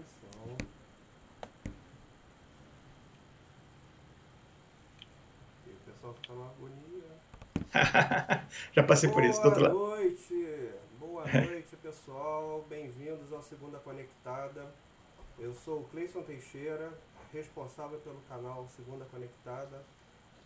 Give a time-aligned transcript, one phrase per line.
[0.00, 0.56] transmissão.
[5.66, 7.20] E o pessoal fica numa agonia.
[8.72, 9.74] Já passei por isso, do outro lado.
[9.74, 14.72] Boa noite, boa noite pessoal, bem-vindos ao Segunda Conectada.
[15.38, 16.92] Eu sou o Cleison Teixeira,
[17.32, 19.84] responsável pelo canal Segunda Conectada.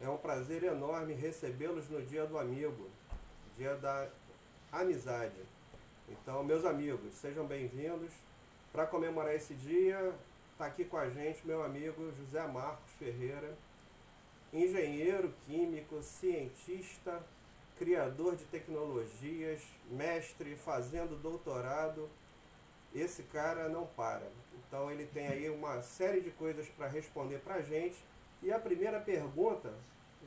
[0.00, 2.90] É um prazer enorme recebê-los no Dia do Amigo,
[3.56, 4.08] Dia da
[4.70, 5.40] Amizade.
[6.08, 8.12] Então, meus amigos, sejam bem-vindos.
[8.74, 10.12] Para comemorar esse dia,
[10.50, 13.56] está aqui com a gente meu amigo José Marcos Ferreira,
[14.52, 17.24] engenheiro químico, cientista,
[17.78, 22.10] criador de tecnologias, mestre, fazendo doutorado.
[22.92, 24.28] Esse cara não para.
[24.52, 28.04] Então ele tem aí uma série de coisas para responder para a gente.
[28.42, 29.72] E a primeira pergunta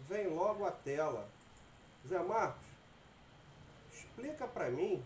[0.08, 1.30] vem logo à tela.
[2.08, 2.66] Zé Marcos,
[3.92, 5.04] explica para mim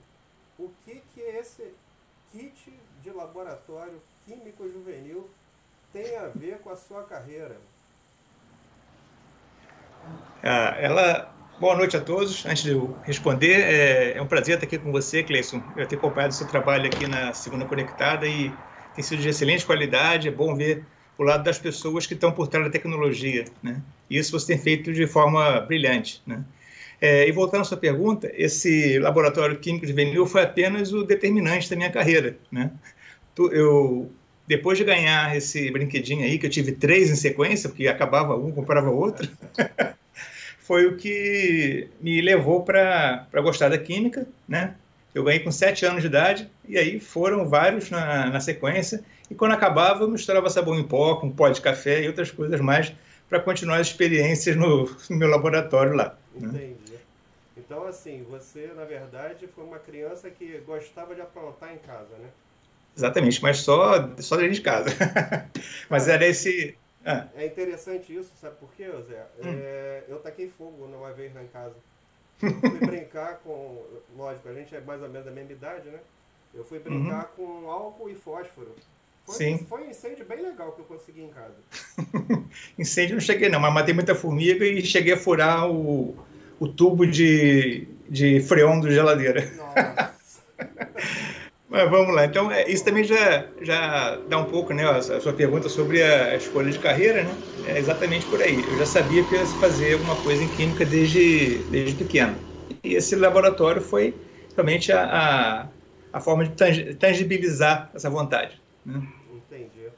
[0.60, 1.74] o que, que esse
[2.32, 5.30] kit de laboratório químico juvenil
[5.92, 7.58] tem a ver com a sua carreira?
[10.44, 11.36] Ah, ela.
[11.60, 12.44] Boa noite a todos.
[12.46, 15.62] Antes de eu responder, é, é um prazer estar aqui com você, Cleison.
[15.78, 18.52] Eu tenho acompanhado o seu trabalho aqui na Segunda Conectada e
[18.96, 20.28] tem sido de excelente qualidade.
[20.28, 20.84] É bom ver
[21.20, 23.80] o lado das pessoas que estão por trás da tecnologia, né?
[24.10, 26.44] E isso você tem feito de forma brilhante, né?
[27.02, 31.68] É, e voltando à sua pergunta, esse laboratório químico de vinil foi apenas o determinante
[31.68, 32.72] da minha carreira, né?
[33.52, 34.12] Eu
[34.48, 38.52] depois de ganhar esse brinquedinho aí, que eu tive três em sequência, porque acabava um,
[38.52, 39.28] comprava outro,
[40.60, 44.76] foi o que me levou para gostar da química, né?
[45.16, 49.36] Eu ganhei com sete anos de idade, e aí foram vários na, na sequência, e
[49.36, 52.94] quando acabava, eu misturava sabão em pó com pó de café e outras coisas mais
[53.30, 56.18] para continuar as experiências no, no meu laboratório lá.
[56.36, 56.48] Né?
[56.48, 56.91] Entendi.
[56.91, 56.91] Né?
[57.72, 62.28] Então, assim, você, na verdade, foi uma criança que gostava de aprontar em casa, né?
[62.98, 64.90] Exatamente, mas só, só dentro de casa.
[65.90, 66.78] mas era esse...
[67.06, 67.30] Ah.
[67.34, 69.26] É interessante isso, sabe por quê, Zé?
[69.42, 69.44] Hum.
[69.46, 71.78] É, eu taquei fogo uma vez lá em casa.
[72.42, 73.86] Eu fui brincar com...
[74.18, 76.00] Lógico, a gente é mais ou menos da mesma idade, né?
[76.54, 77.62] Eu fui brincar uhum.
[77.62, 78.76] com álcool e fósforo.
[79.26, 79.66] Foi, Sim.
[79.70, 81.56] foi um incêndio bem legal que eu consegui em casa.
[82.78, 86.18] incêndio não cheguei não, mas matei muita formiga e cheguei a furar o,
[86.62, 89.52] o tubo de, de freon do geladeira.
[89.58, 90.42] Nossa.
[91.68, 95.34] mas vamos lá, então é, isso também já, já dá um pouco, né, a sua
[95.34, 97.36] pergunta sobre a escolha de carreira, né?
[97.66, 98.64] É exatamente por aí.
[98.64, 102.36] Eu já sabia que ia fazer alguma coisa em química desde, desde pequeno.
[102.84, 104.14] E esse laboratório foi
[104.56, 105.68] realmente a, a,
[106.14, 108.62] a forma de tangibilizar essa vontade.
[108.86, 109.02] Né?
[109.34, 109.90] Entendi.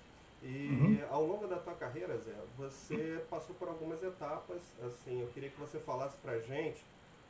[0.41, 0.97] E uhum.
[1.11, 2.31] ao longo da tua carreira, Zé,
[2.71, 4.61] você passou por algumas etapas.
[4.85, 6.83] Assim, eu queria que você falasse pra gente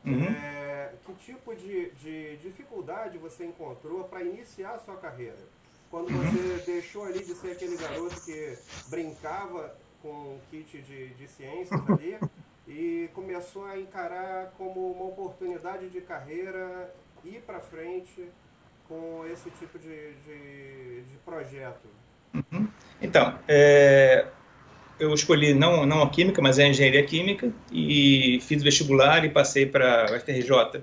[0.05, 0.23] uhum.
[0.23, 5.37] é, que tipo de, de dificuldade você encontrou para iniciar a sua carreira.
[5.89, 6.21] Quando uhum.
[6.23, 8.57] você deixou ali de ser aquele garoto que
[8.87, 12.19] brincava com um kit de, de ciências ali
[12.67, 18.29] e começou a encarar como uma oportunidade de carreira, ir para frente
[18.87, 21.87] com esse tipo de, de, de projeto?
[22.33, 22.67] Uhum.
[22.99, 24.27] Então, é,
[25.03, 29.65] eu escolhi não, não a química, mas a engenharia química e fiz vestibular e passei
[29.65, 30.81] para a UFRJ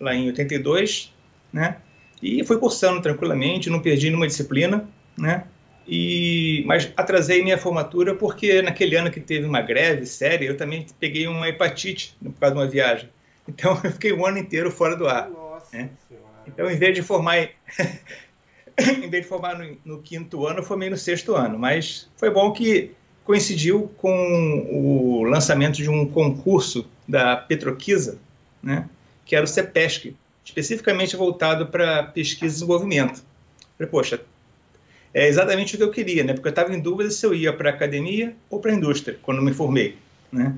[0.00, 1.12] lá em 82,
[1.52, 1.78] né?
[2.22, 4.88] E fui cursando tranquilamente, não perdi nenhuma disciplina,
[5.18, 5.44] né?
[5.86, 10.86] E, mas atrasei minha formatura porque naquele ano que teve uma greve séria, eu também
[10.98, 13.08] peguei uma hepatite por causa de uma viagem.
[13.48, 15.28] Então eu fiquei um ano inteiro fora do ar.
[15.28, 15.90] Nossa né?
[16.46, 17.38] Então, em vez de formar,
[18.78, 21.58] em vez de formar no, no, quinto ano, eu formei no sexto ano.
[21.58, 22.92] Mas foi bom que
[23.26, 28.18] coincidiu com o lançamento de um concurso da Petroquisa,
[28.62, 28.88] né,
[29.24, 30.14] que era o CEPESC,
[30.44, 33.22] especificamente voltado para pesquisa e desenvolvimento.
[33.76, 34.20] Falei, poxa,
[35.12, 36.32] é exatamente o que eu queria, né?
[36.32, 39.18] Porque eu estava em dúvida se eu ia para a academia ou para a indústria
[39.22, 39.96] quando me formei,
[40.30, 40.54] né?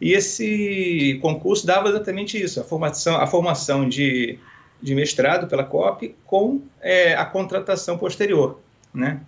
[0.00, 4.38] E esse concurso dava exatamente isso, a formação, a formação de
[4.82, 8.58] de mestrado pela COP com é, a contratação posterior,
[8.92, 9.20] né?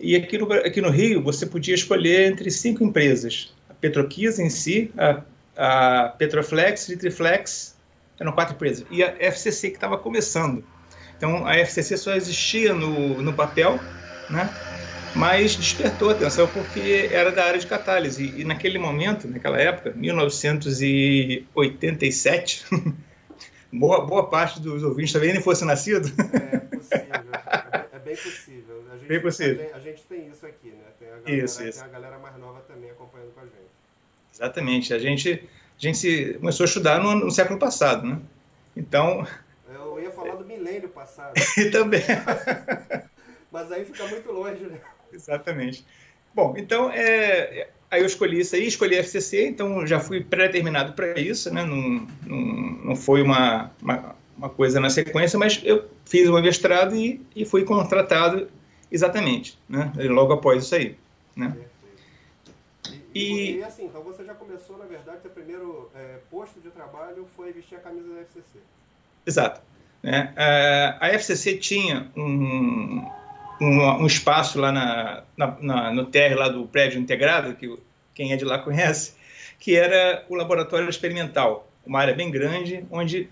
[0.00, 4.48] E aqui no, aqui no Rio você podia escolher entre cinco empresas: a Petroquis em
[4.48, 5.22] si, a,
[5.56, 7.76] a Petroflex, Litriflex,
[8.18, 10.64] eram quatro empresas, e a FCC que estava começando.
[11.16, 13.80] Então a FCC só existia no, no papel,
[14.28, 14.48] né?
[15.14, 22.66] Mas despertou atenção porque era da área de catálise e, naquele momento, naquela época, 1987
[23.72, 26.12] boa, boa parte dos ouvintes também nem fosse nascido.
[26.32, 27.98] É possível, é, é
[29.08, 29.60] bem possível.
[29.60, 29.74] A gente.
[29.74, 30.84] A gente, tem isso aqui, né?
[30.98, 31.78] Tem a galera, isso, isso.
[31.78, 33.56] Tem a galera mais nova também acompanhando com a gente.
[34.32, 34.94] Exatamente.
[34.94, 38.20] A gente, a gente se, começou a estudar no, no século passado, né?
[38.76, 39.26] Então...
[39.68, 41.34] Eu ia falar do milênio passado.
[41.72, 42.02] também.
[43.50, 44.80] Mas aí fica muito longe, né?
[45.12, 45.84] Exatamente.
[46.34, 51.18] Bom, então, é, aí eu escolhi isso aí, escolhi FCC, então já fui pré-determinado para
[51.18, 51.64] isso, né?
[51.64, 52.36] Não, não,
[52.84, 57.44] não foi uma, uma, uma, coisa na sequência, mas eu fiz o mestrado e, e
[57.44, 58.48] fui contratado
[58.90, 59.92] exatamente, né?
[59.96, 60.96] Logo após isso aí,
[61.36, 61.56] né?
[63.14, 67.26] E, e, assim, então você já começou, na verdade, seu primeiro é, posto de trabalho
[67.36, 68.58] foi vestir a camisa da FCC.
[69.26, 69.60] Exato.
[70.02, 70.32] Né?
[71.00, 73.04] A FCC tinha um,
[73.60, 77.76] um, um espaço lá na, na, na, no TR lá do prédio integrado, que
[78.14, 79.14] quem é de lá conhece,
[79.58, 83.28] que era o laboratório experimental, uma área bem grande, onde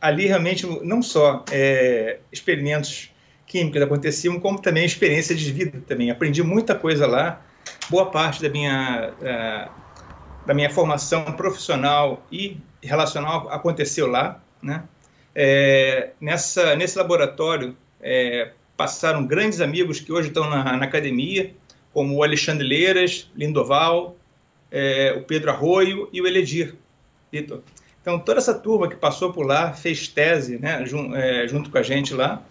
[0.00, 3.12] ali realmente não só é, experimentos
[3.48, 6.10] químicos aconteciam, como também experiência de vida também.
[6.10, 7.42] Aprendi muita coisa lá,
[7.90, 9.68] boa parte da minha, é,
[10.46, 14.84] da minha formação profissional e relacional aconteceu lá, né?
[15.34, 21.54] É, nessa, nesse laboratório é, passaram grandes amigos que hoje estão na, na academia,
[21.92, 24.16] como o Alexandre Leiras, Lindoval,
[24.70, 26.74] é, o Pedro Arroio e o Eledir.
[27.32, 31.78] Então, toda essa turma que passou por lá fez tese né, jun, é, junto com
[31.78, 32.42] a gente lá.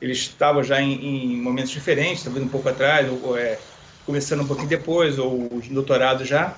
[0.00, 3.58] Eles estavam já em, em momentos diferentes, talvez um pouco atrás, ou, é,
[4.06, 6.56] começando um pouquinho depois, ou os doutorados já.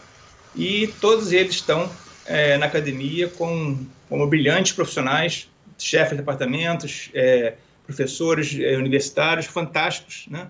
[0.55, 1.91] E todos eles estão
[2.27, 3.79] é, na academia com,
[4.09, 7.55] como brilhantes profissionais, chefes de departamentos, é,
[7.85, 10.49] professores é, universitários fantásticos, né?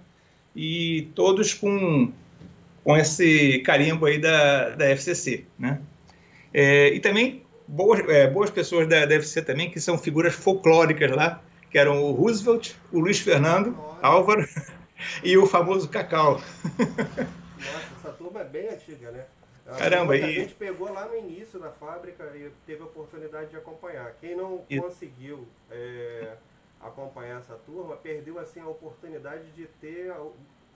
[0.54, 2.12] E todos com,
[2.84, 5.80] com esse carimbo aí da, da FCC, né?
[6.52, 11.10] É, e também boas, é, boas pessoas da, da FCC também, que são figuras folclóricas
[11.10, 11.42] lá,
[11.72, 14.46] que eram o Roosevelt, o Luiz Fernando, Álvaro
[15.24, 16.34] e o famoso Cacau.
[16.34, 19.24] Nossa, essa turma é bem antiga, né?
[19.78, 20.22] Caramba, e...
[20.22, 24.12] A gente pegou lá no início da fábrica e teve a oportunidade de acompanhar.
[24.20, 24.78] Quem não e...
[24.78, 26.36] conseguiu é,
[26.78, 30.12] acompanhar essa turma, perdeu assim a oportunidade de ter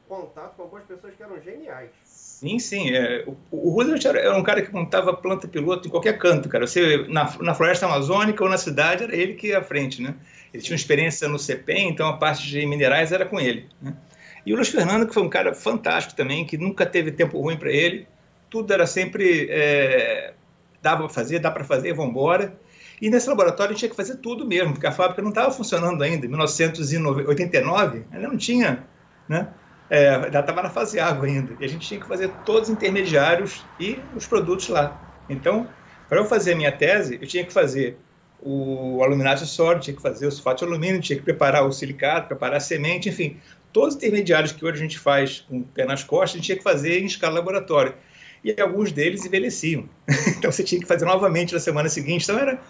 [0.09, 1.91] contato com algumas pessoas que eram geniais.
[2.05, 2.91] Sim, sim.
[2.91, 6.67] É, o, o Roosevelt era um cara que montava planta piloto em qualquer canto, cara.
[6.67, 10.15] Você, na, na floresta amazônica ou na cidade, era ele que ia à frente, né?
[10.53, 13.69] Ele tinha experiência no CPEM, então a parte de minerais era com ele.
[13.81, 13.95] Né?
[14.45, 17.57] E o Luiz Fernando, que foi um cara fantástico também, que nunca teve tempo ruim
[17.57, 18.07] para ele,
[18.49, 20.33] tudo era sempre é,
[20.81, 22.57] dá para fazer, dá para fazer, vamos embora.
[23.01, 25.51] E nesse laboratório a gente tinha que fazer tudo mesmo, porque a fábrica não estava
[25.51, 26.25] funcionando ainda.
[26.25, 28.85] Em 1989, ela não tinha,
[29.29, 29.49] né?
[29.89, 31.57] É, ela estava na fase água ainda.
[31.61, 35.01] E a gente tinha que fazer todos os intermediários e os produtos lá.
[35.29, 35.69] Então,
[36.09, 37.97] para eu fazer a minha tese, eu tinha que fazer
[38.41, 42.29] o aluminato sólido, tinha que fazer o sulfato de alumínio, tinha que preparar o silicato,
[42.29, 43.39] preparar a semente, enfim.
[43.73, 46.47] Todos os intermediários que hoje a gente faz com o pé nas costas, a gente
[46.47, 47.95] tinha que fazer em escala laboratório.
[48.45, 49.89] E alguns deles envelheciam.
[50.39, 52.25] então você tinha que fazer novamente na semana seguinte.
[52.25, 52.61] Então era,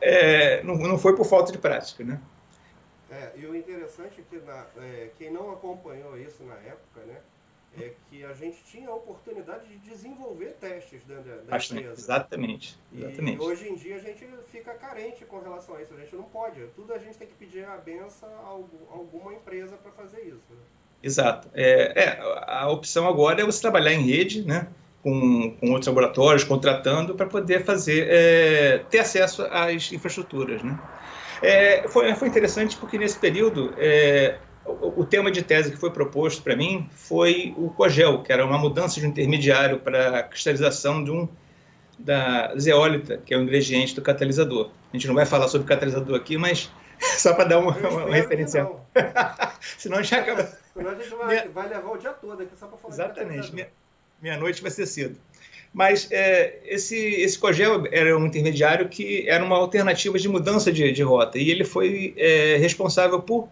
[0.00, 2.20] é, não, não foi por falta de prática, né?
[3.34, 7.16] É, e o interessante é que na, é, quem não acompanhou isso na época, né,
[7.78, 11.92] é que a gente tinha a oportunidade de desenvolver testes dentro da, da empresa.
[11.92, 13.36] Exatamente, exatamente.
[13.36, 15.94] E hoje em dia a gente fica carente com relação a isso.
[15.94, 16.60] A gente não pode.
[16.74, 20.50] Tudo a gente tem que pedir a benção a alguma empresa para fazer isso.
[20.50, 20.60] Né?
[21.02, 21.48] Exato.
[21.54, 24.68] É, é, a opção agora é você trabalhar em rede, né?
[25.02, 30.62] com, com outros laboratórios, contratando para poder fazer, é, ter acesso às infraestruturas.
[30.62, 30.78] Né?
[31.42, 35.90] É, foi, foi interessante porque nesse período é, o, o, tema de tese que foi
[35.90, 40.22] proposto para mim foi o cogel, que era uma mudança de um intermediário para a
[40.22, 41.28] cristalização de um
[41.98, 44.70] da zeólita, que é o ingrediente do catalisador.
[44.92, 46.70] A gente não vai falar sobre catalisador aqui, mas
[47.18, 48.68] só para dar uma, uma, uma referência.
[49.78, 50.48] Senão a gente acaba.
[50.72, 51.48] Senão a gente vai, Minha...
[51.50, 53.52] vai levar o dia todo aqui só para falar Exatamente.
[53.52, 53.68] Minha
[54.20, 55.18] meia-noite vai ser cedo.
[55.72, 60.92] Mas é, esse, esse Cogel era um intermediário que era uma alternativa de mudança de,
[60.92, 63.48] de rota, e ele foi é, responsável por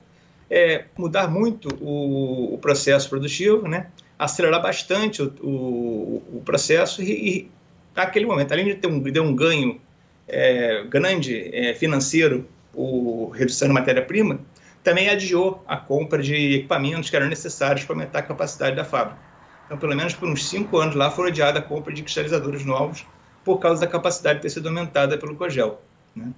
[0.50, 3.86] é, mudar muito o, o, processo produtivo, né?
[4.18, 7.50] acelerar bastante o, o, o processo, e, e,
[7.96, 9.80] naquele momento, além de ter um, um ganho
[10.28, 14.40] é, grande é, financeiro, o redução de matéria-prima,
[14.84, 19.29] também adiou a compra de equipamentos que eram necessários para aumentar a capacidade da fábrica.
[19.70, 23.06] Então, pelo menos por uns cinco anos lá, foi adiada a compra de cristalizadores novos
[23.44, 25.80] por causa da capacidade de ter sido aumentada pelo Cogel.
[26.14, 26.32] Né?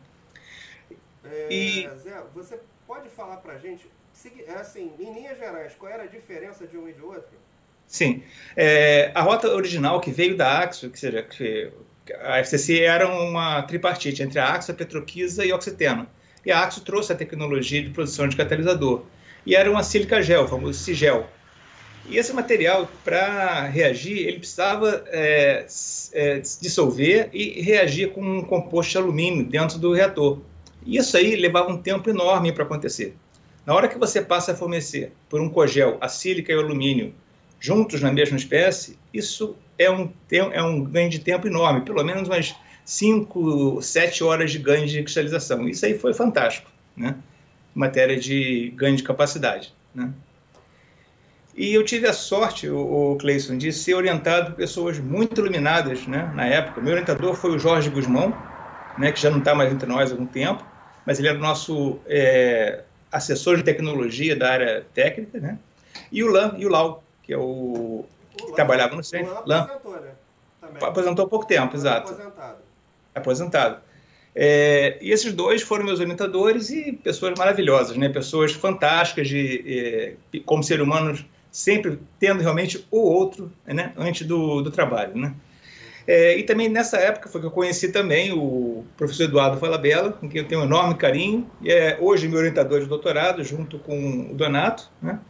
[1.25, 1.89] É, e...
[1.97, 3.89] Zé, você pode falar para a gente,
[4.47, 7.33] é assim, em linhas gerais, qual era a diferença de um e de outro?
[7.87, 8.23] Sim.
[8.55, 11.73] É, a rota original que veio da Axo, que seja, que
[12.21, 16.07] a FCC era uma tripartite entre a Axo, a Petroquisa e a Oxiteno.
[16.45, 19.07] E a Axo trouxe a tecnologia de produção de catalisador.
[19.47, 21.27] E era uma sílica gel, o famoso Sigel.
[22.09, 25.67] E esse material, para reagir, ele precisava é,
[26.13, 30.41] é, dissolver e reagir com um composto de alumínio dentro do reator.
[30.85, 33.15] Isso aí levava um tempo enorme para acontecer.
[33.65, 37.15] Na hora que você passa a fornecer por um cogel a sílica e o alumínio
[37.61, 42.29] juntos na mesma espécie, isso é um, é um ganho de tempo enorme, pelo menos
[42.29, 45.69] umas 5, 7 horas de ganho de cristalização.
[45.69, 47.15] Isso aí foi fantástico, né?
[47.75, 50.13] Em matéria de ganho de capacidade, né?
[51.55, 56.07] E eu tive a sorte, o, o Cleison, de ser orientado por pessoas muito iluminadas,
[56.07, 56.33] né?
[56.35, 58.37] Na época, meu orientador foi o Jorge Guzmão,
[58.99, 59.13] né?
[59.13, 60.65] Que já não está mais entre nós há algum tempo,
[61.05, 65.59] mas ele era o nosso é, assessor de tecnologia da área técnica, né?
[66.11, 68.07] E o Lan e o Lau, que é o, o
[68.47, 69.35] que trabalhava no centro.
[69.45, 70.11] O Lan aposentou, né?
[70.61, 70.89] Também.
[70.89, 72.13] Aposentou há pouco tempo, exato.
[72.13, 72.59] Aposentado.
[73.15, 73.77] Aposentado.
[74.35, 78.09] É, e esses dois foram meus orientadores e pessoas maravilhosas, né?
[78.09, 83.93] Pessoas fantásticas de, é, como ser humanos, sempre tendo realmente o outro, né?
[83.97, 85.35] Antes do, do trabalho, né?
[86.07, 90.29] É, e também nessa época foi que eu conheci também o professor Eduardo Falabella, com
[90.29, 94.31] quem eu tenho um enorme carinho, e é hoje meu orientador de doutorado, junto com
[94.31, 95.21] o Donato, né?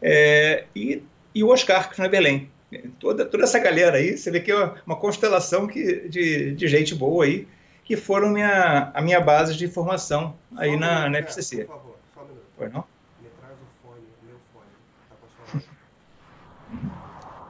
[0.00, 1.02] É, e,
[1.34, 2.50] e o Oscar, Belém.
[2.98, 6.68] Toda, toda essa galera aí, você vê que é uma, uma constelação que, de, de
[6.68, 7.46] gente boa aí,
[7.84, 11.64] que foram minha, a minha base de formação aí na, na FCC.
[11.64, 12.44] Por favor, só um minuto.
[12.58, 12.84] Foi, não?
[13.22, 14.66] Me traz o fone, o meu fone.
[15.08, 15.60] Tá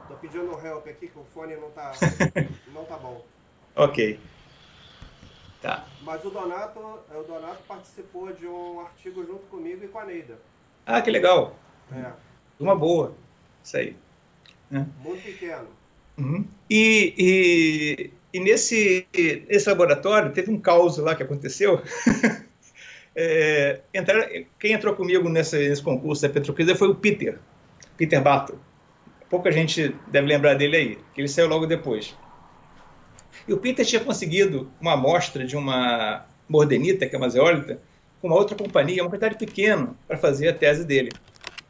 [0.07, 1.93] Tô pedindo um help aqui que o fone não tá,
[2.73, 3.23] não tá bom.
[3.75, 4.19] Ok.
[5.61, 5.85] Tá.
[6.01, 10.39] Mas o Donato, o Donato participou de um artigo junto comigo e com a Neida.
[10.85, 11.55] Ah, que legal.
[11.91, 12.11] É.
[12.59, 13.13] Uma boa.
[13.63, 13.95] Isso aí.
[14.69, 14.87] Né?
[15.03, 15.67] Muito pequeno.
[16.17, 16.45] Uhum.
[16.69, 19.07] E, e, e, nesse,
[19.47, 21.81] nesse laboratório teve um caos lá que aconteceu.
[23.15, 24.27] é, entrar,
[24.59, 27.39] quem entrou comigo nesse, nesse concurso da Petroquisa foi o Peter,
[27.97, 28.59] Peter Battle.
[29.29, 32.15] Pouca gente deve lembrar dele aí, que ele saiu logo depois.
[33.47, 37.79] E o Peter tinha conseguido uma amostra de uma mordenita, que é uma zeólita,
[38.21, 41.11] com uma outra companhia, uma quantidade pequena, para fazer a tese dele.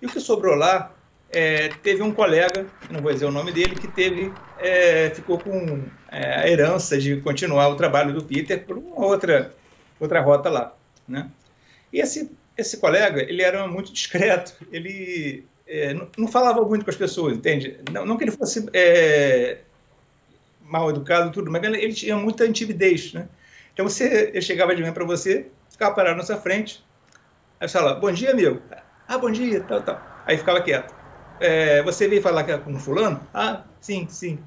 [0.02, 0.92] E o que sobrou lá
[1.30, 5.84] é, teve um colega, não vou dizer o nome dele, que teve, é, ficou com
[6.12, 9.54] é, a herança de continuar o trabalho do Peter por uma outra,
[10.00, 10.76] outra rota lá.
[11.08, 11.30] Né?
[11.92, 16.92] E esse, esse colega, ele era muito discreto, ele é, não, não, falava muito com
[16.92, 17.80] as pessoas, entende?
[17.92, 19.60] Não, não que ele fosse é,
[20.62, 23.28] mal educado tudo, mas ele tinha muita timidez, né?
[23.74, 26.84] Então você, chegava de manhã para você, ficava parado na sua frente,
[27.60, 28.62] aí você bom dia, amigo.
[29.08, 30.02] Ah, bom dia, tal, tal.
[30.26, 30.98] Aí ficava quieto
[31.40, 33.20] é, você veio falar com fulano?
[33.34, 34.40] Ah, sim, sim.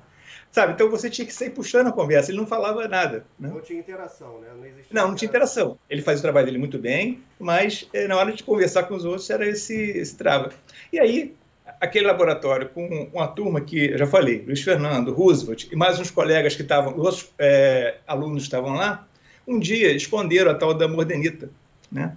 [0.51, 3.25] Sabe, então você tinha que sair puxando a conversa, ele não falava nada.
[3.39, 3.49] Né?
[3.49, 4.49] Não tinha interação, né?
[4.57, 5.79] Não, existia não, não tinha interação.
[5.89, 9.05] Ele fazia o trabalho dele muito bem, mas é, na hora de conversar com os
[9.05, 10.51] outros era esse, esse trava.
[10.93, 11.37] E aí,
[11.81, 16.57] aquele laboratório com uma turma que, já falei, Luiz Fernando, Roosevelt e mais uns colegas
[16.57, 19.07] que estavam, os outros é, alunos estavam lá,
[19.47, 21.49] um dia esconderam a tal da mordenita,
[21.93, 22.17] né?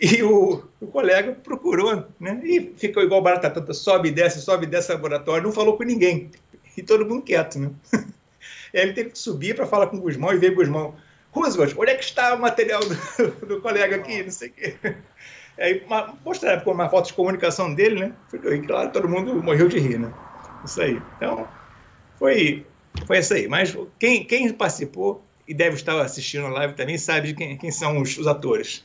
[0.00, 2.40] E o, o colega procurou, né?
[2.44, 6.28] E ficou igual barata sobe e desce, sobe e desce laboratório, não falou com ninguém.
[6.76, 7.70] E todo mundo quieto, né?
[8.74, 10.94] E aí ele teve que subir para falar com o Guzmão e ver o Guzmão.
[11.30, 12.96] Roosevelt, onde é que está o material do,
[13.46, 14.22] do colega aqui?
[14.22, 14.76] Não sei o quê.
[15.58, 15.86] Aí
[16.24, 18.12] mostraram com uma foto de comunicação dele, né?
[18.32, 20.12] E claro, todo mundo morreu de rir, né?
[20.64, 21.00] Isso aí.
[21.16, 21.46] Então,
[22.18, 22.66] foi,
[23.06, 23.48] foi isso aí.
[23.48, 27.70] Mas quem, quem participou e deve estar assistindo a live também sabe de quem, quem
[27.70, 28.84] são os, os atores.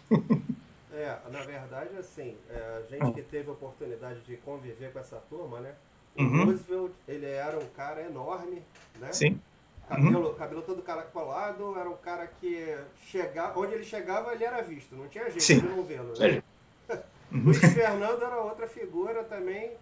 [0.91, 5.17] É, na verdade, assim, é, a gente que teve a oportunidade de conviver com essa
[5.29, 5.74] turma, né?
[6.17, 6.45] O uhum.
[6.45, 8.63] Roosevelt, ele era um cara enorme,
[9.00, 9.13] né?
[9.13, 9.39] Sim.
[9.88, 10.36] Cabelo, uhum.
[10.36, 15.07] cabelo todo caracolado, era um cara que chegava, onde ele chegava ele era visto, não
[15.07, 15.59] tinha jeito Sim.
[15.59, 16.43] de não vê-lo, né?
[17.29, 17.43] Uhum.
[17.43, 19.74] Luiz Fernando era outra figura também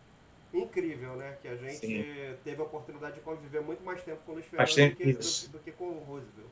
[0.52, 1.38] incrível, né?
[1.40, 2.38] Que a gente Sim.
[2.44, 5.52] teve a oportunidade de conviver muito mais tempo com o Luiz Fernando do que, do,
[5.52, 6.50] do que com o Roosevelt.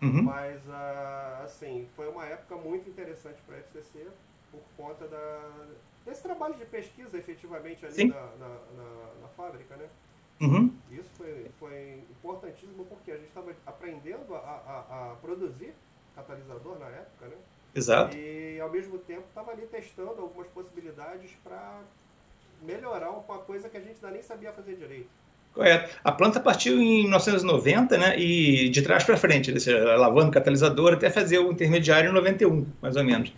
[0.00, 0.22] Uhum.
[0.22, 4.06] Mas, uh, assim, foi uma época muito interessante para a FCC
[4.50, 5.66] por conta da,
[6.04, 9.86] desse trabalho de pesquisa efetivamente ali na, na, na, na, fábrica, né?
[10.40, 10.72] Uhum.
[10.90, 15.74] Isso foi, foi importantíssimo porque a gente estava aprendendo a, a, a, produzir
[16.14, 17.36] catalisador na época, né?
[17.74, 18.16] Exato.
[18.16, 21.82] E ao mesmo tempo estava ali testando algumas possibilidades para
[22.62, 25.08] melhorar uma coisa que a gente ainda nem sabia fazer direito.
[25.52, 25.98] Correto.
[26.04, 28.18] A planta partiu em 1990, né?
[28.18, 29.52] E de trás para frente,
[29.96, 33.32] lavando o catalisador até fazer o intermediário em 91, mais ou menos.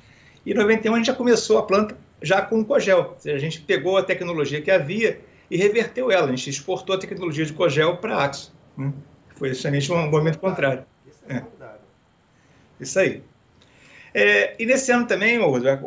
[0.45, 3.15] E em 91 a gente já começou a planta já com o cogel.
[3.19, 6.27] Seja, a gente pegou a tecnologia que havia e reverteu ela.
[6.27, 8.55] A gente exportou a tecnologia de cogel para a Axo.
[8.77, 8.93] Né?
[9.37, 10.85] Foi justamente um movimento contrário.
[11.07, 11.45] Isso é, é.
[12.81, 13.23] Isso aí.
[14.15, 15.39] É, e nesse ano também,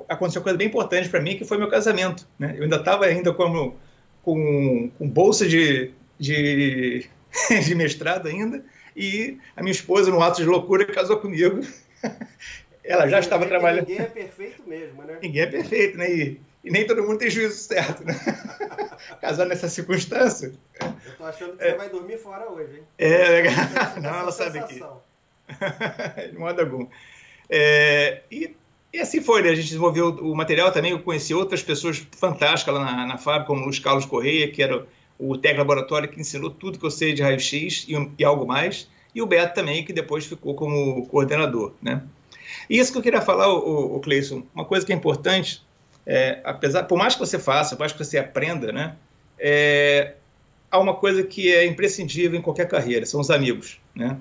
[0.10, 2.27] aconteceu uma coisa bem importante para mim, que foi meu casamento.
[2.39, 2.56] Né?
[2.58, 3.75] Eu ainda estava ainda como,
[4.24, 7.08] com, com bolsa de, de,
[7.63, 8.63] de mestrado ainda,
[8.96, 11.60] e a minha esposa, no ato de loucura, casou comigo.
[12.88, 13.88] ela já estava trabalhando.
[13.88, 15.18] Ninguém é perfeito mesmo, né?
[15.22, 16.12] Ninguém é perfeito, né?
[16.12, 18.13] E, e nem todo mundo tem juízo certo, né?
[19.20, 20.54] Casar nessa circunstância.
[20.82, 21.72] Eu tô achando que é.
[21.72, 22.84] você vai dormir fora hoje, hein?
[22.98, 23.54] É, legal.
[24.01, 24.75] Não, ela sabe que.
[26.32, 26.88] De modo algum.
[27.50, 28.56] É, e,
[28.94, 29.50] e, assim foi, né?
[29.50, 30.92] A gente desenvolveu o material também.
[30.92, 34.62] Eu conheci outras pessoas fantásticas lá na, na fábrica, como o Luiz Carlos Correia, que
[34.62, 34.86] era
[35.18, 38.89] o técnico laboratório que ensinou tudo que eu sei de raio-x e, e, algo mais.
[39.13, 42.04] E o Beto também, que depois ficou como coordenador, né?
[42.69, 45.63] E isso que eu queria falar, o, o Cleison, uma coisa que é importante,
[46.05, 48.95] é, apesar, por mais que você faça, por mais que você aprenda, né?
[49.38, 50.13] É,
[50.69, 54.17] há uma coisa que é imprescindível em qualquer carreira, são os amigos, né?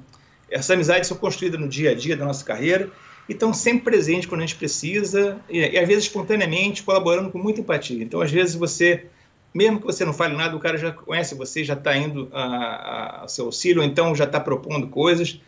[0.50, 2.90] Essas amizades são construídas no dia a dia da nossa carreira
[3.28, 7.38] e estão sempre presentes quando a gente precisa e, e às vezes espontaneamente colaborando com
[7.38, 8.02] muita empatia.
[8.02, 9.06] Então, às vezes você
[9.54, 12.42] mesmo que você não fale nada, o cara já conhece você, já está indo a,
[12.42, 15.40] a, a, seu auxílio, ou então já está propondo coisas.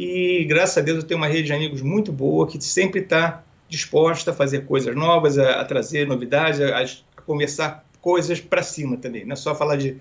[0.00, 3.42] E graças a Deus eu tenho uma rede de amigos muito boa que sempre está
[3.68, 8.96] disposta a fazer coisas novas, a, a trazer novidades, a, a conversar coisas para cima
[8.96, 9.24] também.
[9.24, 10.00] Não é só falar de,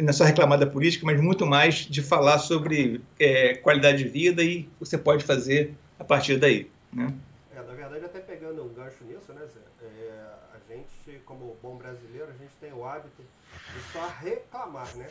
[0.00, 4.08] não é só reclamar da política, mas muito mais de falar sobre é, qualidade de
[4.08, 6.70] vida e o que você pode fazer a partir daí.
[6.90, 7.12] Né?
[7.54, 9.60] É, na verdade, até pegando um gancho nisso, né, Zé?
[9.82, 10.22] É,
[10.54, 15.06] a gente, como bom brasileiro, a gente tem o hábito de só reclamar, né?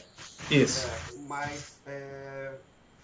[0.50, 0.88] Isso.
[0.88, 2.54] É, mas é,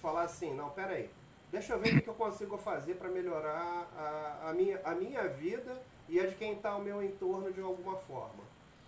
[0.01, 1.07] falar assim, não, peraí,
[1.51, 5.27] deixa eu ver o que eu consigo fazer para melhorar a, a, minha, a minha
[5.27, 8.43] vida e a de quem está ao meu entorno de alguma forma.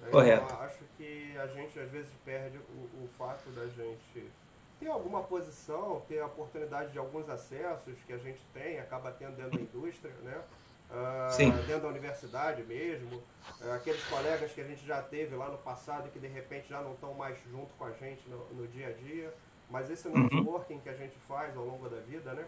[0.09, 0.43] Correto.
[0.45, 4.31] Então, acho que a gente às vezes perde o, o fato da gente
[4.79, 9.35] ter alguma posição, ter a oportunidade de alguns acessos que a gente tem, acaba tendo
[9.35, 10.41] dentro da indústria, né?
[10.89, 13.15] Uh, dentro da universidade mesmo,
[13.61, 16.67] uh, aqueles colegas que a gente já teve lá no passado e que de repente
[16.67, 19.33] já não estão mais junto com a gente no, no dia a dia.
[19.71, 20.23] Mas esse uhum.
[20.23, 22.45] networking que a gente faz ao longo da vida, né?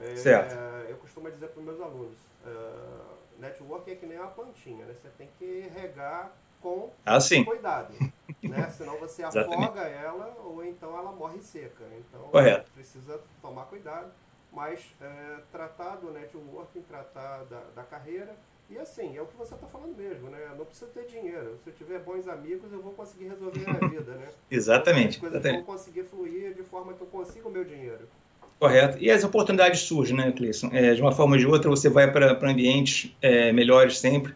[0.00, 0.54] É, certo.
[0.88, 4.94] eu costumo dizer para os meus alunos, uh, networking é que nem uma plantinha, né?
[4.94, 7.94] Você tem que regar com ah, cuidado,
[8.42, 8.70] né?
[8.76, 11.84] Senão você afoga ela ou então ela morre seca.
[11.98, 12.70] Então Correto.
[12.72, 14.10] precisa tomar cuidado,
[14.52, 18.34] mas é, tratar do networking, tratar da, da carreira
[18.70, 20.38] e assim, é o que você está falando mesmo, né?
[20.56, 21.58] Não precisa ter dinheiro.
[21.62, 24.28] Se eu tiver bons amigos, eu vou conseguir resolver a vida, né?
[24.50, 25.08] exatamente.
[25.08, 25.66] As coisas exatamente.
[25.66, 28.08] vão conseguir fluir de forma que eu consiga o meu dinheiro.
[28.60, 28.98] Correto.
[29.00, 30.68] E as oportunidades surgem, né, Cleison?
[30.70, 34.34] É, de uma forma ou de outra, você vai para ambientes é, melhores sempre.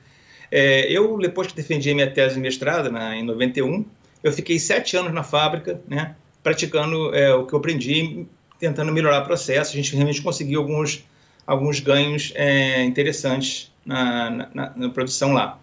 [0.51, 3.85] É, eu, depois que defendi minha tese de mestrado, na, em 91,
[4.23, 8.27] eu fiquei sete anos na fábrica, né, praticando é, o que eu aprendi,
[8.59, 9.73] tentando melhorar o processo.
[9.73, 11.05] A gente realmente conseguiu alguns,
[11.47, 15.59] alguns ganhos é, interessantes na, na, na, produção lá.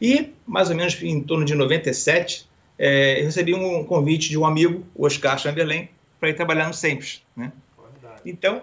[0.00, 4.44] E, mais ou menos em torno de 97, é, eu recebi um convite de um
[4.44, 7.20] amigo, o Oscar Chamberlain, para ir trabalhar no Sempre.
[7.36, 7.52] Né?
[8.24, 8.62] Então,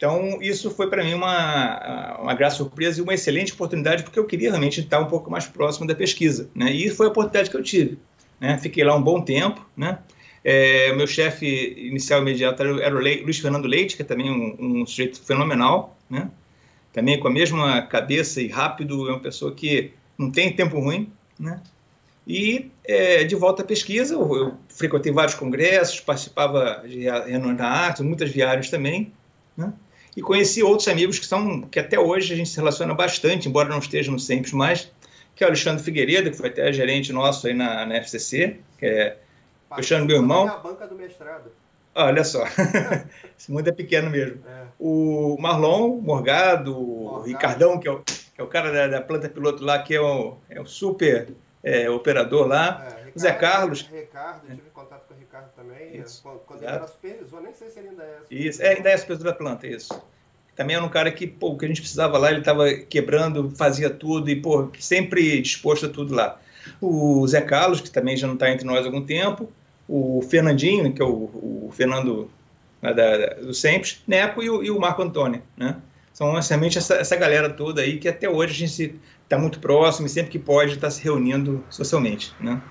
[0.00, 4.24] então, isso foi para mim uma, uma grande surpresa e uma excelente oportunidade, porque eu
[4.24, 6.48] queria realmente estar um pouco mais próximo da pesquisa.
[6.54, 6.72] Né?
[6.72, 7.98] E foi a oportunidade que eu tive.
[8.40, 8.56] Né?
[8.56, 9.62] Fiquei lá um bom tempo.
[9.76, 9.98] Né?
[10.42, 14.86] É, meu chefe inicial imediato era o Luiz Fernando Leite, que é também um, um
[14.86, 15.96] sujeito fenomenal.
[16.08, 16.30] Né?
[16.92, 21.10] também com a mesma cabeça e rápido, é uma pessoa que não tem tempo ruim,
[21.38, 21.60] né?
[22.26, 27.66] E é, de volta à pesquisa, eu, eu, frequentei vários congressos, participava de reuniões da
[27.66, 29.12] arte, muitas viagens também,
[29.56, 29.72] né?
[30.16, 33.68] E conheci outros amigos que são que até hoje a gente se relaciona bastante, embora
[33.68, 34.90] não estejam sempre mais,
[35.34, 38.86] que é o Alexandre Figueiredo, que foi até gerente nosso aí na, na FCC, que
[38.86, 39.16] é
[39.70, 40.48] o Alexandre, meu irmão.
[40.48, 41.50] a banca do mestrado.
[41.94, 42.44] Olha só,
[43.36, 44.40] esse mundo é pequeno mesmo.
[44.46, 44.64] É.
[44.78, 49.00] O Marlon Morgado, Morgado, o Ricardão, que é o, que é o cara da, da,
[49.00, 51.28] planta piloto lá, que é o, é o super
[51.62, 52.84] é, operador lá.
[52.84, 53.88] É, Ricardo, Zé Carlos.
[53.92, 55.96] Ricardo, eu tive contato com o Ricardo também.
[55.96, 56.22] Isso.
[56.22, 58.46] Quando, quando ele era supervisor, nem sei se ele ainda é supervisor.
[58.48, 60.02] Isso, é, ainda é supervisor da planta, isso.
[60.54, 63.50] Também era um cara que, pô, o que a gente precisava lá, ele estava quebrando,
[63.50, 66.40] fazia tudo e, pô, sempre disposto a tudo lá.
[66.80, 69.50] O Zé Carlos, que também já não está entre nós há algum tempo
[69.90, 71.08] o Fernandinho, que é o,
[71.66, 72.30] o Fernando
[72.80, 75.76] né, da, da, do Sempre, Neco e o, e o, Marco Antônio, né?
[76.12, 80.06] São realmente essa, essa galera toda aí que até hoje a gente está muito próximo
[80.06, 82.62] e sempre que pode está se reunindo socialmente, né?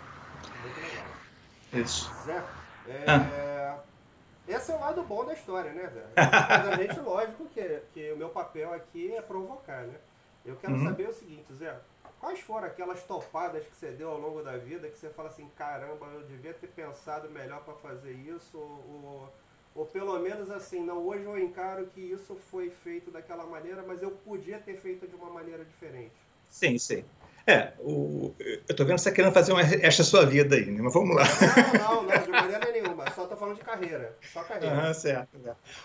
[1.73, 2.09] Isso.
[2.25, 2.41] Zé,
[2.87, 3.79] é, ah.
[4.47, 6.05] esse é o lado bom da história, né, Zé?
[6.15, 9.95] Mas a gente, lógico que, que o meu papel aqui é provocar, né?
[10.45, 10.85] Eu quero uhum.
[10.85, 11.75] saber o seguinte, Zé,
[12.19, 15.49] Quais foram aquelas topadas que você deu ao longo da vida que você fala assim,
[15.55, 19.31] caramba, eu devia ter pensado melhor para fazer isso, ou,
[19.73, 24.03] ou, pelo menos assim, não, hoje eu encaro que isso foi feito daquela maneira, mas
[24.03, 26.11] eu podia ter feito de uma maneira diferente.
[26.49, 27.05] Sim, sim.
[27.47, 30.65] É, o, eu tô vendo que você tá querendo fazer uma, esta sua vida aí,
[30.65, 30.81] né?
[30.81, 31.23] Mas vamos lá.
[31.79, 33.09] Não, não, não, de maneira nenhuma.
[33.11, 34.15] Só tô falando de carreira.
[34.21, 34.89] Só carreira.
[34.89, 35.29] Ah, certo.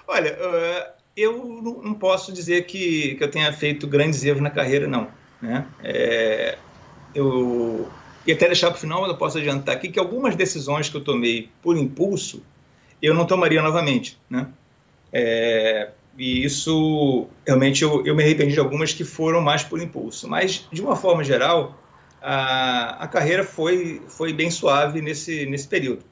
[0.06, 1.42] Olha, uh, eu
[1.82, 5.10] não posso dizer que, que eu tenha feito grandes erros na carreira, não.
[5.44, 5.66] Né?
[5.82, 6.56] É,
[7.14, 7.90] eu
[8.26, 11.04] e até deixar para o final, eu posso adiantar aqui que algumas decisões que eu
[11.04, 12.42] tomei por impulso,
[13.02, 14.48] eu não tomaria novamente, né?
[15.12, 20.26] É, e isso, realmente, eu, eu me arrependi de algumas que foram mais por impulso.
[20.26, 21.78] Mas, de uma forma geral,
[22.22, 26.02] a, a carreira foi, foi bem suave nesse, nesse período.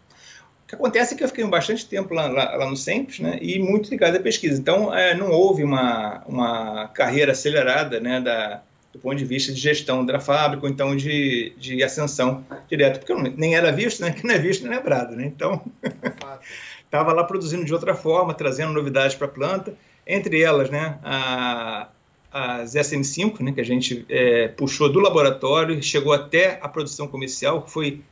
[0.65, 3.39] O que acontece é que eu fiquei bastante tempo lá, lá, lá no SEMPES, né,
[3.41, 4.61] e muito ligado à pesquisa.
[4.61, 8.63] Então, é, não houve uma, uma carreira acelerada né, da,
[8.93, 13.15] do ponto de vista de gestão da fábrica, ou então de, de ascensão direto, porque
[13.15, 15.17] não, nem era visto, né, que não é visto nem lembrado.
[15.17, 15.65] Né, então,
[16.85, 19.75] estava lá produzindo de outra forma, trazendo novidades para a planta,
[20.07, 21.89] entre elas né, a,
[22.31, 27.67] as SM5, né, que a gente é, puxou do laboratório, chegou até a produção comercial,
[27.67, 28.03] foi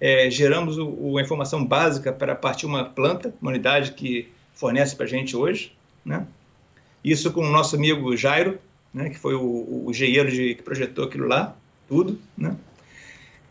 [0.00, 5.06] é, geramos o, a informação básica para partir uma planta, uma unidade que fornece para
[5.06, 5.72] a gente hoje,
[6.04, 6.26] né?
[7.02, 8.58] Isso com o nosso amigo Jairo,
[8.94, 11.56] né, que foi o, o engenheiro de, que projetou aquilo lá,
[11.88, 12.56] tudo, né?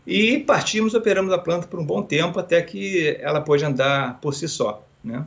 [0.06, 4.34] E partimos, operamos a planta por um bom tempo até que ela pôde andar por
[4.34, 5.24] si só, né?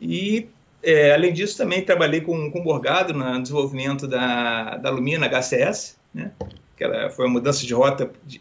[0.00, 0.48] E
[0.82, 6.32] é, além disso, também trabalhei com, com Borgado no desenvolvimento da, da Lumina HCS, né?
[6.76, 8.40] que ela foi uma mudança de rota de,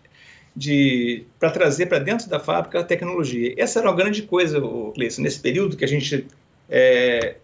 [0.56, 3.54] de para trazer para dentro da fábrica a tecnologia.
[3.58, 4.62] Essa era uma grande coisa,
[4.96, 6.26] Cleison, nesse período que a gente,
[6.70, 7.36] é,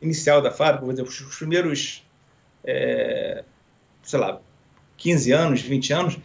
[0.00, 2.04] inicial da fábrica, vou dizer, os, os primeiros,
[2.64, 3.44] é,
[4.02, 4.40] sei lá,
[4.96, 6.18] 15 anos, 20 anos,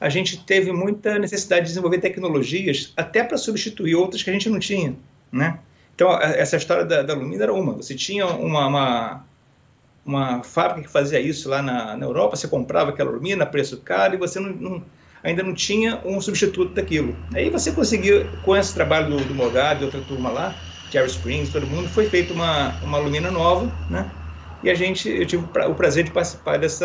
[0.00, 4.48] a gente teve muita necessidade de desenvolver tecnologias até para substituir outras que a gente
[4.48, 4.96] não tinha,
[5.30, 5.58] né?
[5.94, 7.74] Então, essa história da, da era uma.
[7.74, 9.24] Você tinha uma, uma,
[10.06, 14.14] uma, fábrica que fazia isso lá na, na Europa, você comprava aquela Lumina, preço caro,
[14.14, 14.82] e você não, não,
[15.22, 17.14] ainda não tinha um substituto daquilo.
[17.34, 20.54] Aí você conseguiu, com esse trabalho do, do Morgado e outra turma lá,
[20.90, 24.10] Jerry Springs, todo mundo, foi feita uma, uma Lumina nova, né?
[24.62, 26.84] E a gente, eu tive o prazer de participar desse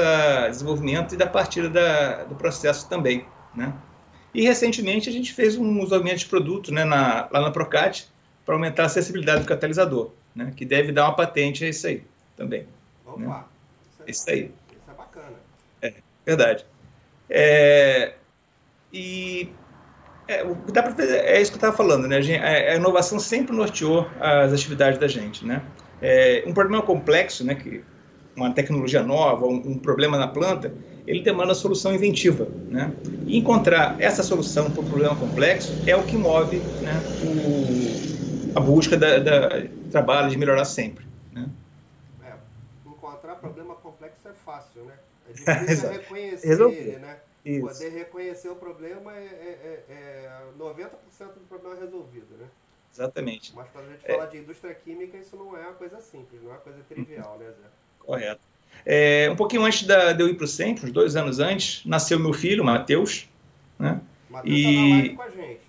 [0.49, 3.73] desenvolvimento e da partida da, do processo também, né?
[4.33, 8.07] E recentemente a gente fez um desenvolvimento de produto né, na, lá na Procate,
[8.45, 10.53] para aumentar a acessibilidade do catalisador, né?
[10.55, 12.03] que deve dar uma patente a isso aí
[12.37, 12.67] também.
[13.05, 13.43] Opa, né?
[13.89, 14.51] isso, é, isso aí.
[14.77, 15.35] Isso é bacana.
[15.81, 16.65] É, verdade.
[17.29, 18.13] É,
[18.93, 19.49] e
[20.27, 22.17] é, o que dá para fazer é isso que eu estava falando, né?
[22.17, 25.61] A, inovação sempre norteou as atividades da gente, né?
[26.01, 27.55] É, um problema complexo, né?
[27.55, 27.83] Que
[28.35, 30.73] uma tecnologia nova, um, um, problema na planta,
[31.07, 32.91] ele demanda solução inventiva, né?
[33.25, 37.01] E encontrar essa solução para um problema complexo é o que move, né?
[37.23, 41.05] O, a busca da, da trabalho de melhorar sempre.
[41.31, 41.47] Né?
[42.23, 42.33] É,
[42.85, 44.93] encontrar problema complexo é fácil, né?
[45.29, 47.17] É difícil reconhecer ele, né?
[47.45, 47.67] Isso.
[47.67, 50.87] Poder reconhecer o problema é, é, é, é 90%
[51.33, 52.47] do problema resolvido, né?
[52.91, 53.53] Exatamente.
[53.55, 56.49] Mas quando a gente fala de indústria química, isso não é uma coisa simples, não
[56.49, 57.67] é uma coisa trivial, né, Zé?
[57.99, 58.41] Correto.
[58.85, 61.85] É, um pouquinho antes da, de eu ir para o centro, uns dois anos antes,
[61.85, 63.29] nasceu meu filho, Matheus.
[63.77, 64.01] Né?
[64.29, 65.64] Matheus está na live com a gente.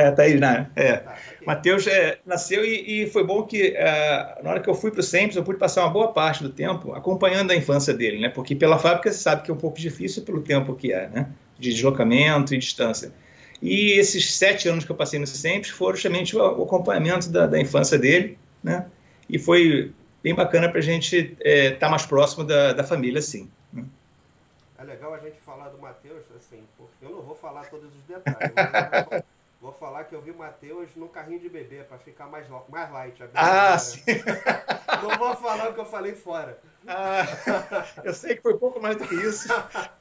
[0.00, 0.70] É, tá aí, né?
[0.74, 0.96] É.
[0.96, 4.90] Tá Matheus é, nasceu e, e, foi bom que uh, na hora que eu fui
[4.90, 8.20] para o SEMPS, eu pude passar uma boa parte do tempo acompanhando a infância dele,
[8.20, 8.28] né?
[8.28, 11.28] Porque pela fábrica você sabe que é um pouco difícil pelo tempo que é, né?
[11.58, 13.12] De deslocamento e distância.
[13.60, 17.46] E esses sete anos que eu passei no SEMPS foram justamente o, o acompanhamento da,
[17.46, 18.86] da, infância dele, né?
[19.28, 23.20] E foi bem bacana para a gente estar é, tá mais próximo da, da família,
[23.20, 23.50] sim.
[23.72, 23.84] Né?
[24.78, 28.04] É legal a gente falar do Matheus, assim, porque eu não vou falar todos os
[28.04, 29.24] detalhes,
[29.70, 32.90] Vou falar que eu vi o Matheus no carrinho de bebê, para ficar mais, mais
[32.90, 33.22] light.
[33.34, 34.02] Ah, sim.
[35.00, 36.60] Não vou falar o que eu falei fora.
[36.88, 37.22] Ah,
[38.02, 39.46] eu sei que foi pouco mais do que isso.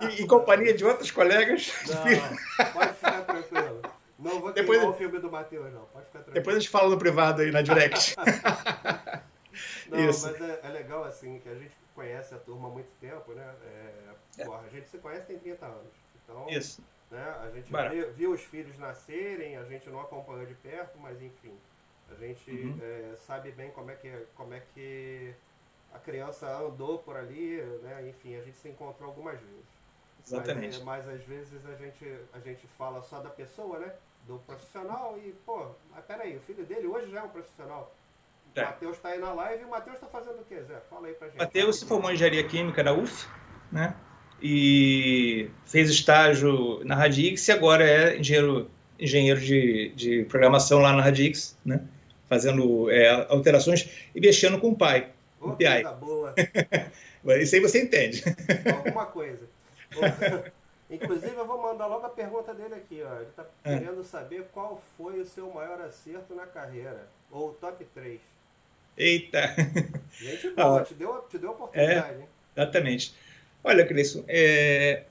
[0.01, 1.71] E, em companhia de outros colegas.
[1.88, 3.82] Não, pode ficar tranquilo.
[4.17, 5.86] Não vou depois, o filme do Matheus, não.
[5.86, 6.34] Pode ficar tranquilo.
[6.34, 8.15] Depois a gente fala no privado aí, na direct.
[9.88, 10.32] não, isso.
[10.32, 13.47] mas é, é, legal assim, que a gente conhece a turma há muito tempo, né?
[13.63, 14.45] É, é.
[14.45, 16.09] Porra, a gente se conhece tem 30 anos.
[16.29, 16.81] Então, isso.
[17.09, 17.23] Né?
[17.41, 21.57] A gente viu, viu, os filhos nascerem, a gente não acompanhou de perto, mas enfim,
[22.11, 22.79] a gente uhum.
[22.81, 25.33] é, sabe bem como é, que, como é que
[25.91, 28.07] a criança andou por ali, né?
[28.07, 29.79] enfim, a gente se encontrou algumas vezes.
[30.25, 30.83] Exatamente.
[30.83, 33.93] Mas, mas às vezes a gente, a gente fala só da pessoa, né?
[34.27, 37.95] Do profissional e, pô, mas peraí, o filho dele hoje já é um profissional.
[38.55, 38.65] O é.
[38.65, 40.79] Matheus está aí na live e o Matheus está fazendo o quê, Zé?
[40.81, 41.37] Fala aí pra gente.
[41.39, 43.27] Matheus se formou em engenharia química na UF,
[43.71, 43.95] né?
[44.41, 51.02] E fez estágio na Radix e agora é engenheiro, engenheiro de, de programação lá na
[51.02, 51.82] Radix, né?
[52.28, 55.10] fazendo é, alterações e mexendo com o pai.
[55.41, 55.84] Oh, PI.
[55.99, 56.36] boa.
[57.41, 58.23] Isso aí você entende.
[58.86, 59.47] Alguma coisa.
[60.89, 63.02] Inclusive, eu vou mandar logo a pergunta dele aqui.
[63.04, 63.15] Ó.
[63.15, 63.78] Ele está é.
[63.78, 68.19] querendo saber qual foi o seu maior acerto na carreira, ou top 3.
[68.97, 69.56] Eita!
[70.12, 72.21] Gente boa, ah, te, deu, te deu oportunidade.
[72.21, 73.15] É, exatamente.
[73.69, 75.03] Olha, Cleison, é,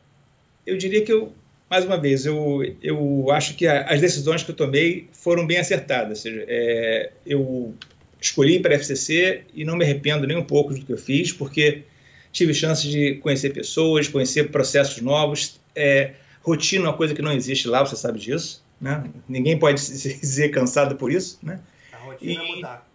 [0.66, 1.32] eu diria que eu,
[1.70, 5.58] mais uma vez, eu, eu acho que a, as decisões que eu tomei foram bem
[5.58, 6.18] acertadas.
[6.18, 7.72] Ou seja, é, eu
[8.20, 11.32] escolhi para a FCC e não me arrependo nem um pouco do que eu fiz,
[11.32, 11.84] porque
[12.32, 15.60] tive chance de conhecer pessoas, conhecer processos novos.
[15.72, 18.64] É, rotina é uma coisa que não existe lá, você sabe disso.
[18.80, 19.04] Né?
[19.28, 21.38] Ninguém pode se dizer cansado por isso.
[21.44, 21.60] Né?
[21.92, 22.88] A rotina e, é mudar.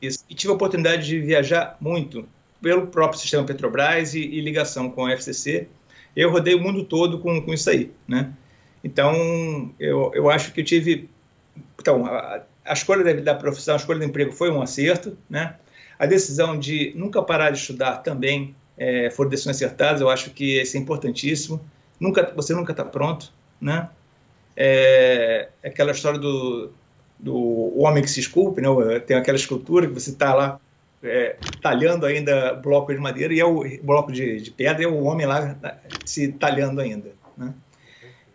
[0.00, 0.24] Isso.
[0.30, 2.24] E tive a oportunidade de viajar muito
[2.60, 5.68] pelo próprio sistema Petrobras e, e ligação com a FCC.
[6.14, 7.92] Eu rodei o mundo todo com, com isso aí.
[8.06, 8.32] Né?
[8.82, 11.08] Então, eu, eu acho que eu tive.
[11.78, 15.16] Então, a, a escolha da, da profissão, a escolha do emprego foi um acerto.
[15.28, 15.54] Né?
[15.98, 20.00] A decisão de nunca parar de estudar também é, foram decisões acertadas.
[20.00, 21.60] Eu acho que isso é importantíssimo.
[22.00, 23.32] Nunca, você nunca está pronto.
[23.60, 23.88] Né?
[24.56, 26.72] É, é, aquela história do,
[27.18, 28.68] do homem que se esculpe, né?
[29.00, 30.60] tem aquela escultura que você está lá
[31.02, 34.88] é, talhando ainda bloco de madeira e é o bloco de, de pedra e é
[34.88, 35.56] o homem lá
[36.04, 37.10] se talhando ainda.
[37.36, 37.54] Né?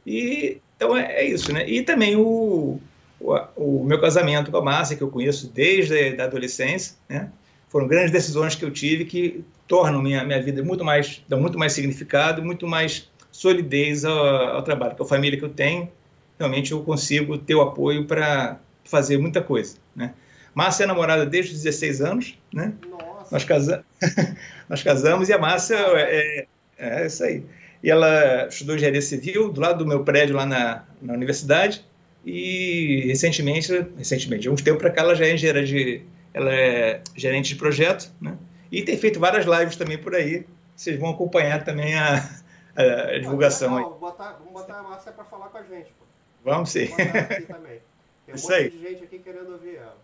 [0.06, 1.68] E, então é, é, isso, né?
[1.68, 2.80] E também o,
[3.20, 7.30] o, o, meu casamento com a Márcia, que eu conheço desde a adolescência, né?
[7.70, 11.58] Foram grandes decisões que eu tive que tornam minha, minha vida muito mais, dão muito
[11.58, 14.96] mais significado, muito mais solidez ao, ao trabalho.
[14.96, 15.90] Com a família que eu tenho,
[16.38, 20.14] realmente eu consigo ter o apoio para fazer muita coisa, né?
[20.54, 22.74] Márcia é namorada desde os 16 anos, né?
[22.90, 23.30] Nossa.
[23.32, 23.86] Nós, casa...
[24.70, 27.44] Nós casamos e a Márcia é, é, é isso aí.
[27.82, 31.84] E ela estudou engenharia civil do lado do meu prédio lá na, na universidade
[32.26, 36.02] e recentemente, recentemente, uns tempos para cá, ela já é engenheira de,
[36.34, 38.38] ela é gerente de projeto, né?
[38.72, 40.46] E tem feito várias lives também por aí.
[40.76, 42.28] Vocês vão acompanhar também a,
[42.76, 43.84] a divulgação aí.
[44.00, 45.94] Botar, vamos botar a Márcia para falar com a gente.
[46.00, 46.06] Pô.
[46.44, 46.88] Vamos sim.
[46.88, 47.80] Vamos aqui também.
[48.26, 48.70] Tem um Isso monte aí.
[48.70, 49.98] de gente aqui querendo ouvir ela.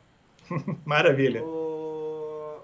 [0.86, 1.44] Maravilha.
[1.44, 2.62] O...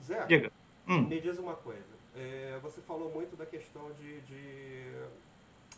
[0.00, 0.52] Zé, Diga.
[0.86, 1.02] Hum.
[1.02, 1.94] me diz uma coisa.
[2.14, 4.92] É, você falou muito da questão de, de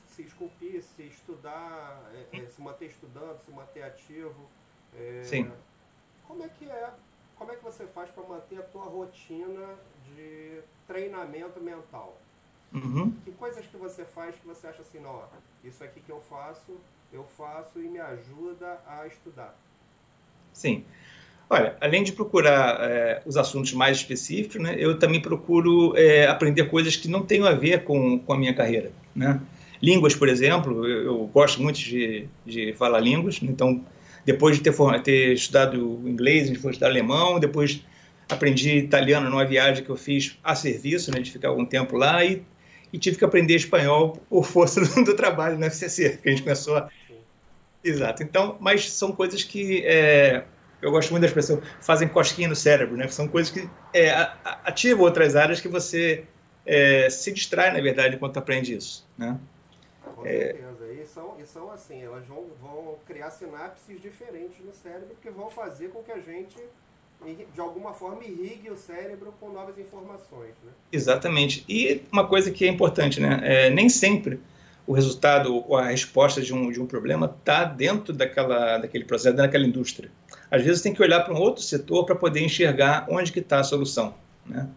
[0.08, 4.48] se esculpir, se estudar, é, é, se manter estudando, se manter ativo.
[4.94, 5.50] É, Sim.
[6.26, 6.92] Como é que é?
[7.36, 12.16] Como é que você faz para manter a tua rotina de treinamento mental?
[12.72, 13.12] Uhum.
[13.24, 15.22] Que coisas que você faz que você acha assim, não,
[15.62, 16.78] isso aqui que eu faço,
[17.12, 19.54] eu faço e me ajuda a estudar?
[20.52, 20.84] Sim.
[21.48, 26.64] Olha, além de procurar é, os assuntos mais específicos, né, eu também procuro é, aprender
[26.64, 28.90] coisas que não tenham a ver com, com a minha carreira.
[29.14, 29.40] Né?
[29.80, 33.84] Línguas, por exemplo, eu, eu gosto muito de, de falar línguas, então,
[34.24, 37.80] depois de ter, ter estudado inglês, depois de estudar alemão, depois
[38.28, 42.24] aprendi italiano numa viagem que eu fiz a serviço, né, de ficar algum tempo lá,
[42.24, 42.42] e,
[42.92, 46.76] e tive que aprender espanhol por força do, trabalho na FCC, que a gente começou
[46.76, 46.88] a...
[47.84, 48.24] Exato.
[48.24, 49.84] Então, mas são coisas que...
[49.86, 50.42] É,
[50.80, 53.08] eu gosto muito das pessoas fazem cosquinha no cérebro, né?
[53.08, 54.10] São coisas que é,
[54.64, 56.24] ativam outras áreas que você
[56.64, 59.38] é, se distrai, na verdade, enquanto aprende isso, né?
[60.14, 60.30] Com é...
[60.30, 60.92] certeza.
[60.92, 65.48] E são, e são assim, elas vão, vão criar sinapses diferentes no cérebro que vão
[65.50, 66.56] fazer com que a gente,
[67.54, 70.72] de alguma forma, irrigue o cérebro com novas informações, né?
[70.92, 71.64] Exatamente.
[71.68, 73.40] E uma coisa que é importante, né?
[73.42, 74.40] É, nem sempre
[74.86, 79.36] o resultado ou a resposta de um, de um problema está dentro daquela, daquele processo,
[79.36, 80.10] daquela indústria.
[80.50, 83.58] Às vezes tem que olhar para um outro setor para poder enxergar onde que está
[83.58, 84.14] a solução.
[84.46, 84.68] Né?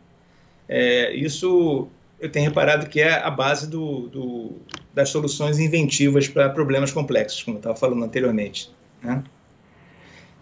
[0.68, 1.88] É, isso
[2.20, 4.58] eu tenho reparado que é a base do, do,
[4.94, 8.72] das soluções inventivas para problemas complexos, como eu estava falando anteriormente.
[9.02, 9.24] Né?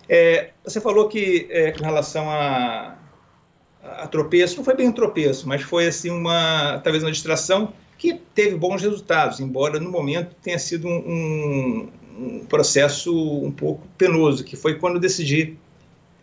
[0.10, 2.98] É, você falou que é, com relação a,
[3.84, 8.14] a tropeço, não foi bem um tropeço, mas foi assim uma talvez uma distração que
[8.36, 14.56] teve bons resultados, embora no momento tenha sido um, um, processo um pouco penoso, que
[14.56, 15.58] foi quando eu decidi,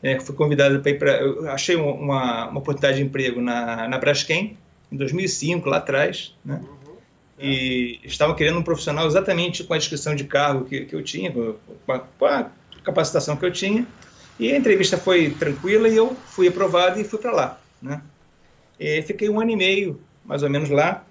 [0.02, 1.12] é, fui convidado para ir para...
[1.20, 4.56] Eu achei uma, uma oportunidade de emprego na, na Braskem,
[4.92, 6.60] em 2005, lá atrás, né?
[6.62, 6.94] Uhum.
[7.38, 11.32] E estavam querendo um profissional exatamente com a descrição de cargo que, que eu tinha,
[11.32, 12.50] com a, com a
[12.84, 13.86] capacitação que eu tinha,
[14.38, 18.02] e a entrevista foi tranquila e eu fui aprovado e fui para lá, né?
[18.78, 21.04] E fiquei um ano e meio, mais ou menos, lá,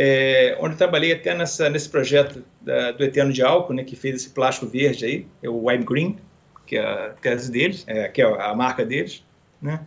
[0.00, 4.14] é, onde trabalhei até nessa, nesse projeto da, do Eterno de Álcool, né, que fez
[4.14, 6.16] esse plástico verde aí, é o Wine Green,
[6.64, 9.24] que é a tese deles, é, que é a marca deles,
[9.60, 9.80] né?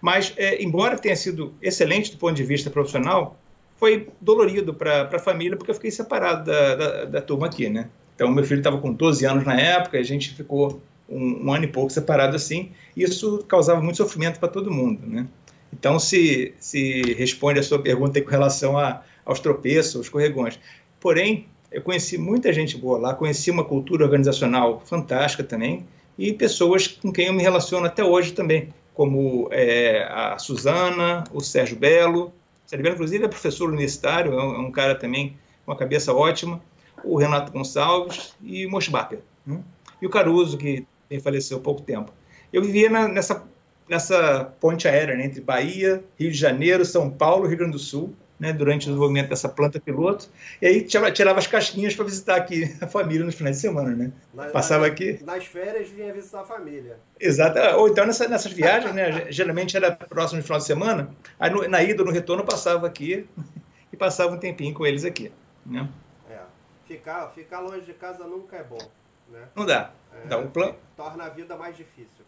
[0.00, 3.38] Mas, é, embora tenha sido excelente do ponto de vista profissional,
[3.76, 7.88] foi dolorido para a família, porque eu fiquei separado da, da, da turma aqui, né?
[8.16, 11.66] Então, meu filho estava com 12 anos na época, a gente ficou um, um, ano
[11.66, 15.28] e pouco separado assim, e isso causava muito sofrimento para todo mundo, né?
[15.72, 20.58] Então, se, se responde a sua pergunta com relação a, aos tropeços, aos escorregões.
[21.00, 25.86] Porém, eu conheci muita gente boa lá, conheci uma cultura organizacional fantástica também
[26.18, 31.40] e pessoas com quem eu me relaciono até hoje também, como é, a Suzana, o
[31.40, 32.32] Sérgio Belo.
[32.66, 35.30] Sérgio Belo, inclusive, é professor universitário, é um, é um cara também
[35.64, 36.60] com uma cabeça ótima.
[37.02, 39.20] O Renato Gonçalves e o Moschbacher.
[39.46, 39.58] Né?
[40.00, 40.86] E o Caruso, que
[41.22, 42.12] faleceu há pouco tempo.
[42.52, 43.44] Eu vivia na, nessa,
[43.88, 48.14] nessa ponte aérea né, entre Bahia, Rio de Janeiro, São Paulo, Rio Grande do Sul
[48.42, 50.28] né, durante o desenvolvimento dessa planta piloto.
[50.60, 54.10] E aí tirava as casquinhas para visitar aqui a família nos finais de semana, né?
[54.34, 55.22] Na, Passava nas, aqui.
[55.22, 56.98] Nas férias vinha visitar a família.
[57.20, 57.60] Exato.
[57.76, 59.30] Ou então nessa, nessas viagens, né?
[59.30, 61.14] Geralmente era próximo de final de semana.
[61.38, 63.28] Aí no, na ida ou no retorno passava aqui
[63.92, 65.30] e passava um tempinho com eles aqui.
[65.64, 65.88] Né?
[66.28, 66.40] É.
[66.84, 68.90] Ficar, ficar longe de casa nunca é bom.
[69.30, 69.46] Né?
[69.54, 69.92] Não dá.
[70.12, 70.74] É, dá um plano.
[70.96, 72.24] Torna a vida mais difícil.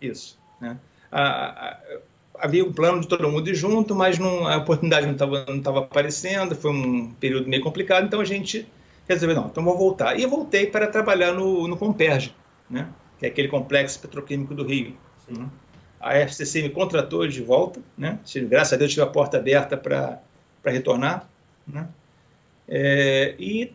[0.00, 0.38] Isso.
[0.60, 0.78] Né?
[1.10, 1.80] A, a,
[2.34, 5.60] havia um plano de todo mundo ir junto, mas não, a oportunidade não estava não
[5.60, 8.66] tava aparecendo, foi um período meio complicado, então a gente
[9.08, 10.18] resolveu, não, então vou voltar.
[10.18, 12.34] E voltei para trabalhar no, no Comperge,
[12.68, 12.88] né?
[13.18, 14.94] que é aquele complexo petroquímico do Rio.
[15.28, 15.46] Né?
[16.00, 18.18] A FCC me contratou de volta, né?
[18.48, 20.20] graças a Deus tive a porta aberta para
[20.64, 21.28] retornar.
[21.66, 21.88] Né?
[22.68, 23.72] É, e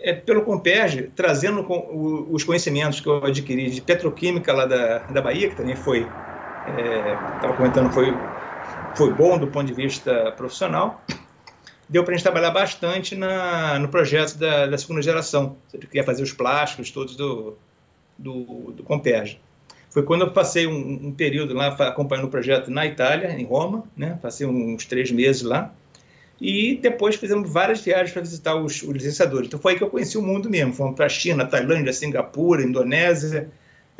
[0.00, 5.20] é, pelo Comperge, trazendo com, os conhecimentos que eu adquiri de petroquímica lá da, da
[5.20, 6.06] Bahia, que também foi
[7.34, 8.18] estava é, comentando, foi,
[8.94, 11.02] foi bom do ponto de vista profissional.
[11.88, 15.56] Deu para a gente trabalhar bastante na, no projeto da, da segunda geração.
[15.68, 17.56] Você queria fazer os plásticos todos do,
[18.16, 19.40] do, do Comperge.
[19.90, 23.84] Foi quando eu passei um, um, período lá acompanhando o projeto na Itália, em Roma,
[23.96, 24.16] né?
[24.22, 25.74] passei uns três meses lá.
[26.40, 29.48] E depois fizemos várias viagens para visitar os, os licenciadores.
[29.48, 30.72] Então foi aí que eu conheci o mundo mesmo.
[30.72, 33.50] Fomos para a China, Tailândia, Singapura, Indonésia,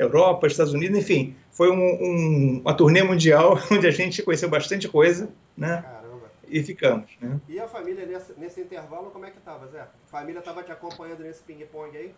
[0.02, 4.88] Europa, Estados Unidos, enfim foi um, um, uma turnê mundial onde a gente conheceu bastante
[4.88, 5.82] coisa, né?
[5.82, 6.30] Caramba.
[6.48, 7.38] E ficamos, né?
[7.46, 9.80] E a família nesse, nesse intervalo, como é que tava, Zé?
[9.80, 12.14] A família estava te acompanhando nesse ping-pong aí?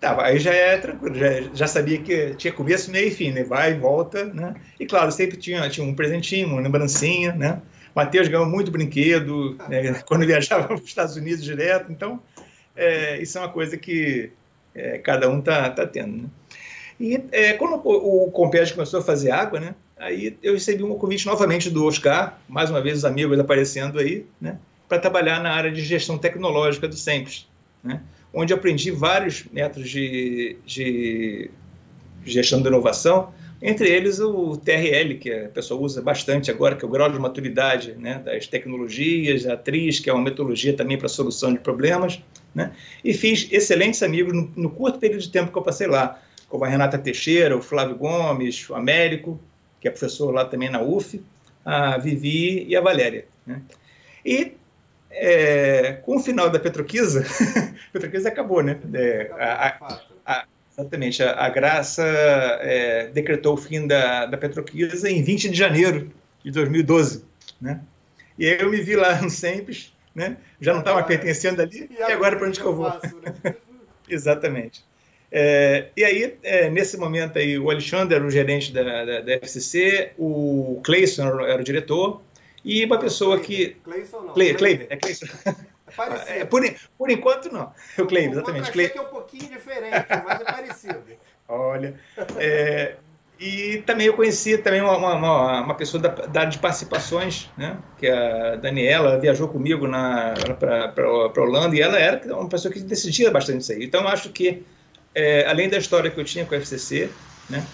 [0.00, 3.44] Tava, aí já é tranquilo, já, já sabia que tinha começo, meio e fim, né?
[3.44, 4.54] Vai e volta, né?
[4.80, 7.60] E claro, sempre tinha, tinha um presentinho, uma lembrancinha, né?
[7.94, 9.92] Matheus ganhou muito brinquedo né?
[10.06, 12.22] quando viajava para os Estados Unidos direto, então
[12.74, 14.32] é, isso é uma coisa que
[14.74, 16.28] é, cada um tá, tá tendo, né?
[16.98, 20.94] E é, quando o, o Compete começou a fazer água, né, aí eu recebi um
[20.96, 25.52] convite novamente do Oscar, mais uma vez os amigos aparecendo aí, né, para trabalhar na
[25.52, 27.48] área de gestão tecnológica do SEMPES,
[27.82, 28.00] né,
[28.32, 31.50] onde aprendi vários métodos de, de
[32.24, 36.88] gestão de inovação, entre eles o TRL, que a pessoa usa bastante agora, que é
[36.88, 41.08] o grau de maturidade né, das tecnologias, a TRIS, que é uma metodologia também para
[41.08, 42.22] solução de problemas,
[42.54, 46.20] né, e fiz excelentes amigos no, no curto período de tempo que eu passei lá
[46.56, 49.38] como a Renata Teixeira, o Flávio Gomes, o Américo,
[49.78, 51.22] que é professor lá também na UF,
[51.62, 53.26] a Vivi e a Valéria.
[53.46, 53.60] Né?
[54.24, 54.54] E
[55.10, 58.78] é, com o final da Petroquisa, a Petroquisa acabou, né?
[58.94, 62.02] É, a, a, exatamente, a, Graça
[62.62, 66.10] é, decretou o fim da, da Petroquisa em 20 de janeiro
[66.42, 67.22] de 2012,
[67.60, 67.82] né?
[68.38, 70.38] E aí eu me vi lá no Sempes, né?
[70.58, 72.90] Já não estava pertencendo ali, e agora para onde que eu vou?
[72.90, 73.54] Faço, né?
[74.08, 74.82] Exatamente.
[75.30, 79.32] É, e aí, é, nesse momento aí, o Alexandre era o gerente da, da, da
[79.34, 82.22] FCC, o Cleison era, era, o diretor,
[82.64, 83.76] e uma pessoa que...
[83.84, 84.34] Cleison não.
[84.34, 84.50] Clay,
[84.88, 85.26] é Cleison.
[86.28, 86.62] É, é por,
[86.96, 87.72] por enquanto, não.
[87.98, 88.70] O Clay, exatamente.
[88.70, 88.88] Clay.
[88.88, 91.02] que é um pouquinho diferente, mas é parecido.
[91.48, 91.94] Olha,
[92.38, 92.96] é,
[93.38, 97.76] e também eu conheci também uma, uma, uma pessoa da, da, área de participações, né?
[97.98, 99.86] que é a Daniela, viajou comigo
[100.58, 103.84] para a Holanda, e ela era uma pessoa que decidia bastante isso aí.
[103.84, 104.64] Então, eu acho que
[105.16, 107.10] é, além da história que eu tinha com a FCC,
[107.48, 107.66] né,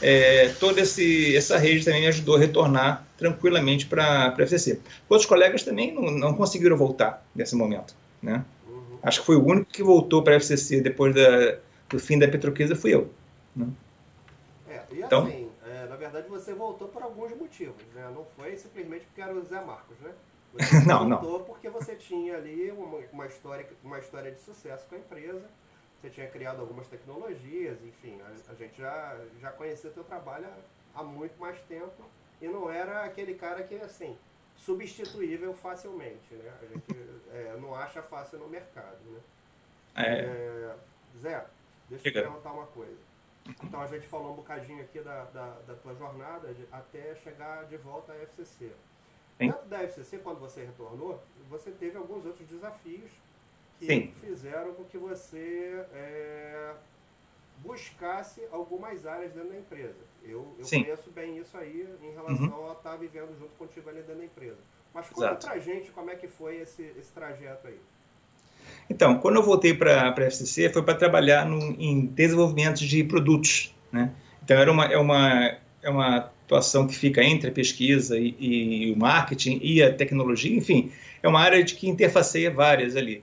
[0.00, 4.80] é, toda esse, essa rede também me ajudou a retornar tranquilamente para a FCC.
[5.08, 7.96] Outros colegas também não, não, conseguiram voltar nesse momento.
[8.22, 8.44] Né?
[8.68, 8.98] Uhum.
[9.02, 12.28] Acho que foi o único que voltou para a FCC depois da, do fim da
[12.28, 13.10] Petroquisa fui eu.
[13.54, 13.66] Né?
[14.68, 18.08] É, e então, assim, é, na verdade você voltou por alguns motivos, né?
[18.14, 20.10] não foi simplesmente porque era o Zé Marcos, né?
[20.56, 21.44] Você não, voltou não.
[21.44, 25.44] porque você tinha ali uma, uma, história, uma história de sucesso com a empresa,
[26.06, 30.46] você tinha criado algumas tecnologias, enfim, a, a gente já, já conhecia o teu trabalho
[30.94, 32.04] há, há, muito mais tempo
[32.40, 34.16] e não era aquele cara que, assim,
[34.56, 36.52] substituível facilmente, né?
[36.62, 39.20] A gente é, não acha fácil no mercado, né?
[39.96, 40.20] É.
[40.20, 40.76] É,
[41.18, 41.46] Zé,
[41.88, 43.00] deixa eu te perguntar uma coisa.
[43.62, 47.64] Então a gente falou um bocadinho aqui da, da, da tua jornada de, até chegar
[47.64, 48.66] de volta à FCC.
[48.66, 48.72] Sim.
[49.38, 53.10] Dentro da FCC, quando você retornou, você teve alguns outros desafios
[53.78, 54.12] que Sim.
[54.20, 56.74] fizeram com que você é,
[57.58, 60.00] buscasse algumas áreas dentro da empresa.
[60.24, 62.70] Eu, eu conheço bem isso aí em relação uhum.
[62.70, 64.58] a estar tá vivendo junto contigo ali dentro da empresa.
[64.92, 65.46] Mas conta Exato.
[65.46, 67.78] pra gente como é que foi esse, esse trajeto aí.
[68.88, 73.74] Então, quando eu voltei para a FCC, foi para trabalhar no, em desenvolvimento de produtos.
[73.92, 74.12] Né?
[74.42, 78.92] Então, era uma, é uma, é uma situação que fica entre a pesquisa e, e,
[78.92, 83.22] o marketing e a tecnologia, enfim, é uma área de que interfaceia várias ali,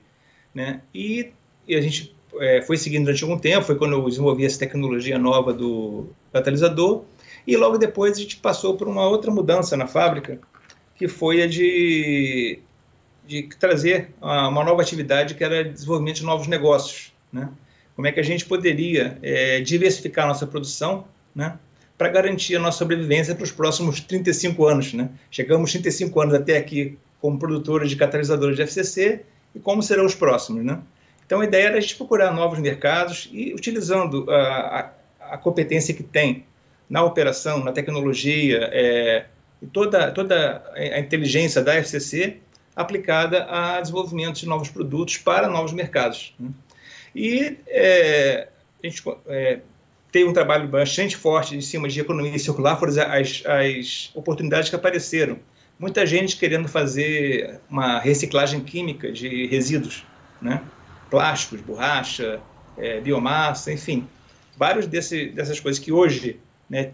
[0.53, 0.81] né?
[0.93, 1.31] E,
[1.67, 5.17] e a gente é, foi seguindo durante algum tempo, foi quando eu desenvolvi essa tecnologia
[5.17, 7.03] nova do catalisador,
[7.45, 10.39] e logo depois a gente passou por uma outra mudança na fábrica,
[10.95, 12.59] que foi a de,
[13.27, 17.49] de trazer uma nova atividade que era desenvolvimento de novos negócios, né?
[17.95, 21.59] Como é que a gente poderia é, diversificar a nossa produção, né?
[21.97, 24.93] para garantir a nossa sobrevivência para os próximos 35 anos.
[24.93, 25.09] Né?
[25.29, 29.21] Chegamos 35 anos até aqui como produtores de catalisadores de FCC
[29.55, 30.63] e como serão os próximos.
[30.63, 30.79] Né?
[31.25, 35.93] Então a ideia era a gente procurar novos mercados e utilizando a, a, a competência
[35.93, 36.45] que tem
[36.89, 39.25] na operação, na tecnologia é,
[39.61, 42.37] e toda, toda a inteligência da FCC
[42.75, 46.33] aplicada a desenvolvimento de novos produtos para novos mercados.
[46.39, 46.49] Né?
[47.15, 48.47] E é,
[48.83, 49.59] a gente é,
[50.11, 54.75] tem um trabalho bastante forte em cima de economia circular, foram as, as oportunidades que
[54.75, 55.39] apareceram.
[55.79, 60.05] Muita gente querendo fazer uma reciclagem química de resíduos,
[60.41, 60.61] né?
[61.09, 62.39] plásticos, borracha,
[62.77, 64.07] é, biomassa, enfim.
[64.57, 66.91] Vários dessas coisas que hoje né,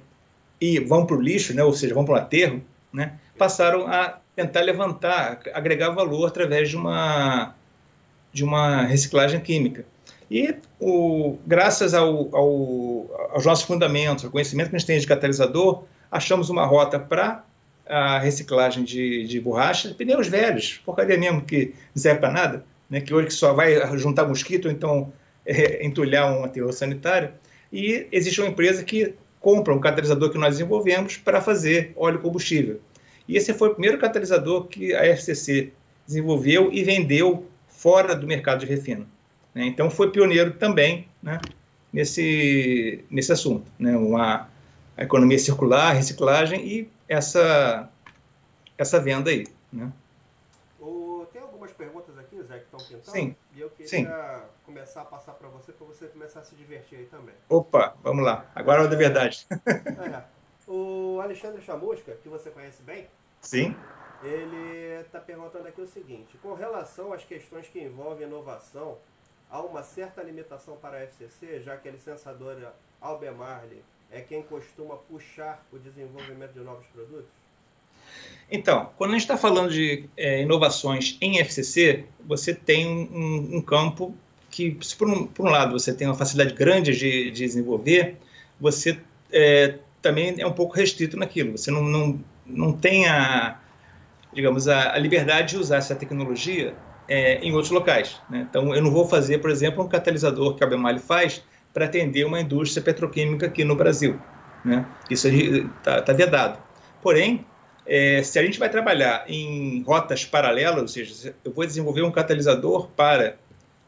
[0.60, 2.62] e vão para o lixo, né, ou seja, vão para o aterro,
[2.92, 7.56] né, passaram a tentar levantar, agregar valor através de uma,
[8.34, 9.86] de uma reciclagem química.
[10.30, 15.08] E o, graças ao, ao, aos nossos fundamentos, ao conhecimento que a gente tem de
[15.08, 17.44] catalisador, achamos uma rota para
[17.90, 23.02] a reciclagem de, de borracha, pneus velhos, porcaria mesmo que não serve para nada, né,
[23.02, 25.12] que hoje só vai juntar mosquito ou então
[25.46, 27.32] é, entulhar um aterro sanitário.
[27.74, 32.80] E existe uma empresa que compra um catalisador que nós desenvolvemos para fazer óleo combustível.
[33.28, 35.72] E esse foi o primeiro catalisador que a FCC
[36.06, 39.08] desenvolveu e vendeu fora do mercado de refino.
[39.54, 39.66] Né?
[39.66, 41.40] Então, foi pioneiro também né,
[41.94, 43.72] nesse, nesse assunto.
[43.78, 43.96] Né?
[43.96, 44.50] Uma
[44.98, 47.90] economia circular, reciclagem e essa,
[48.78, 49.48] essa venda aí.
[49.74, 49.92] Né?
[50.80, 53.12] O, tem algumas perguntas aqui, Zé, que estão pintando?
[53.12, 53.36] Sim.
[53.54, 54.08] E eu queria Sim.
[54.66, 57.36] começar a passar para você, para você começar a se divertir aí também.
[57.50, 58.46] Opa, vamos lá.
[58.54, 59.46] Agora é a da verdade.
[59.50, 60.40] É.
[60.72, 63.08] O Alexandre Chamusca, que você conhece bem,
[63.42, 63.76] Sim.
[64.22, 69.00] ele está perguntando aqui o seguinte: com relação às questões que envolvem inovação,
[69.50, 74.96] há uma certa limitação para a FCC, já que a licenciadora Albemarle é quem costuma
[74.96, 77.32] puxar o desenvolvimento de novos produtos?
[78.52, 83.62] Então, quando a gente está falando de é, inovações em FCC, você tem um, um
[83.62, 84.16] campo
[84.50, 88.18] que, por um, por um, lado você tem uma facilidade grande de, de desenvolver,
[88.60, 89.00] você
[89.32, 91.56] é, também é um pouco restrito naquilo.
[91.56, 93.60] Você não, não, não tem a,
[94.34, 96.76] digamos, a, a liberdade de usar essa tecnologia
[97.08, 98.20] é, em outros locais.
[98.30, 98.48] Né?
[98.50, 101.44] Então, eu não vou fazer, por exemplo, um catalisador que a Albemarle faz
[101.74, 104.20] para atender uma indústria petroquímica aqui no Brasil.
[104.64, 104.86] Né?
[105.10, 106.60] Isso está tá vedado.
[107.02, 107.46] Porém,
[107.86, 112.12] é, se a gente vai trabalhar em rotas paralelas, ou seja, eu vou desenvolver um
[112.12, 113.38] catalisador para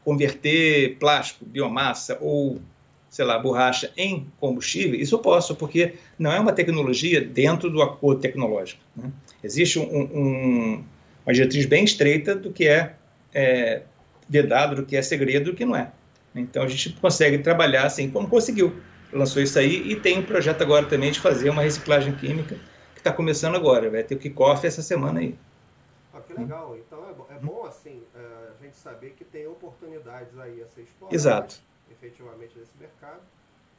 [0.04, 2.60] converter plástico, biomassa ou,
[3.08, 7.80] sei lá, borracha em combustível, isso eu posso, porque não é uma tecnologia dentro do
[7.80, 8.82] acordo tecnológico.
[8.96, 9.10] Né?
[9.44, 10.84] Existe um, um,
[11.24, 12.94] uma diretriz bem estreita do que é,
[13.32, 13.82] é
[14.28, 15.92] vedado, do que é segredo, do que não é.
[16.34, 18.74] Então a gente consegue trabalhar assim como conseguiu.
[19.12, 22.58] Lançou isso aí e tem um projeto agora também de fazer uma reciclagem química
[23.02, 25.36] está começando agora, vai ter o kickoff essa semana aí.
[26.14, 26.76] Ah, que legal.
[26.76, 30.66] Então é, bom, é bom assim é, a gente saber que tem oportunidades aí a
[30.66, 31.60] ser exploradas Exato.
[31.90, 33.22] efetivamente nesse mercado.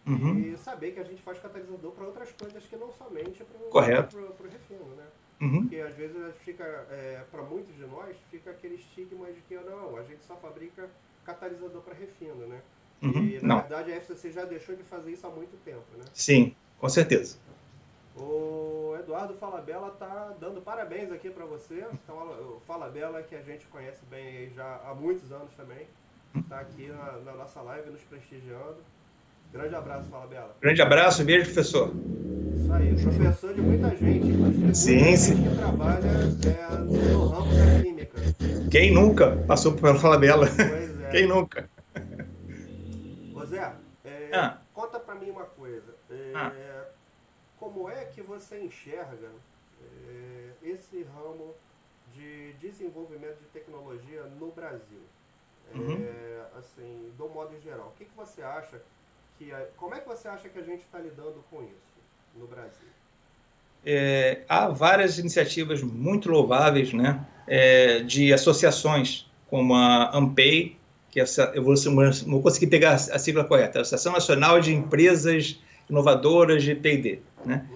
[0.05, 0.37] Uhum.
[0.37, 4.49] E saber que a gente faz catalisador para outras coisas que não somente para o
[4.51, 5.05] refino, né?
[5.41, 5.61] Uhum.
[5.61, 9.95] Porque às vezes fica, é, para muitos de nós, fica aquele estigma de que não,
[9.95, 10.89] a gente só fabrica
[11.25, 12.61] catalisador para refino, né?
[13.01, 13.25] Uhum.
[13.25, 13.59] E na não.
[13.59, 16.05] verdade a FCC já deixou de fazer isso há muito tempo, né?
[16.13, 17.37] Sim, com certeza.
[18.15, 21.85] O Eduardo Falabella tá dando parabéns aqui para você.
[21.91, 25.87] Então, o Falabella, que a gente conhece bem já há muitos anos também,
[26.47, 28.77] tá aqui na, na nossa live nos prestigiando.
[29.51, 30.55] Grande abraço, Falabella.
[30.61, 31.91] Grande abraço, beijo, professor.
[32.55, 35.35] Isso aí, professor de muita gente, inclusive sim, muita sim.
[35.35, 38.21] gente que trabalha é, no ramo da química.
[38.71, 40.47] Quem nunca passou pela Falabella?
[40.47, 40.82] É.
[41.13, 41.69] Quem nunca?
[43.35, 44.57] Ô Zé, é, Ah.
[44.73, 45.93] conta para mim uma coisa.
[46.09, 46.51] É, Ah.
[47.59, 49.29] Como é que você enxerga
[50.09, 51.53] é, esse ramo
[52.15, 55.01] de desenvolvimento de tecnologia no Brasil?
[55.71, 56.05] É, Uhum.
[56.59, 57.89] assim, do modo geral.
[57.93, 58.81] O que, que você acha
[59.37, 59.51] que.
[59.53, 61.93] a- como é que você acha que a gente está lidando com isso
[62.35, 62.87] no Brasil?
[63.85, 70.77] É, há várias iniciativas muito louváveis, né, é, de associações, como a AMPEI,
[71.13, 71.75] que essa, eu vou,
[72.25, 77.67] vou conseguir pegar a sigla correta, Associação Nacional de Empresas Inovadoras de P&D, né?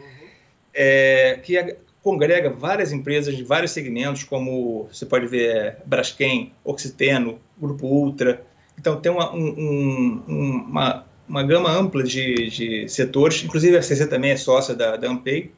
[0.73, 7.85] É, que congrega várias empresas de vários segmentos, como você pode ver Braskem, Oxiteno, Grupo
[7.85, 8.41] Ultra.
[8.79, 14.07] Então, tem uma, um, um, uma, uma gama ampla de, de, setores, inclusive a CC
[14.07, 15.51] também é sócia da, da Ampei,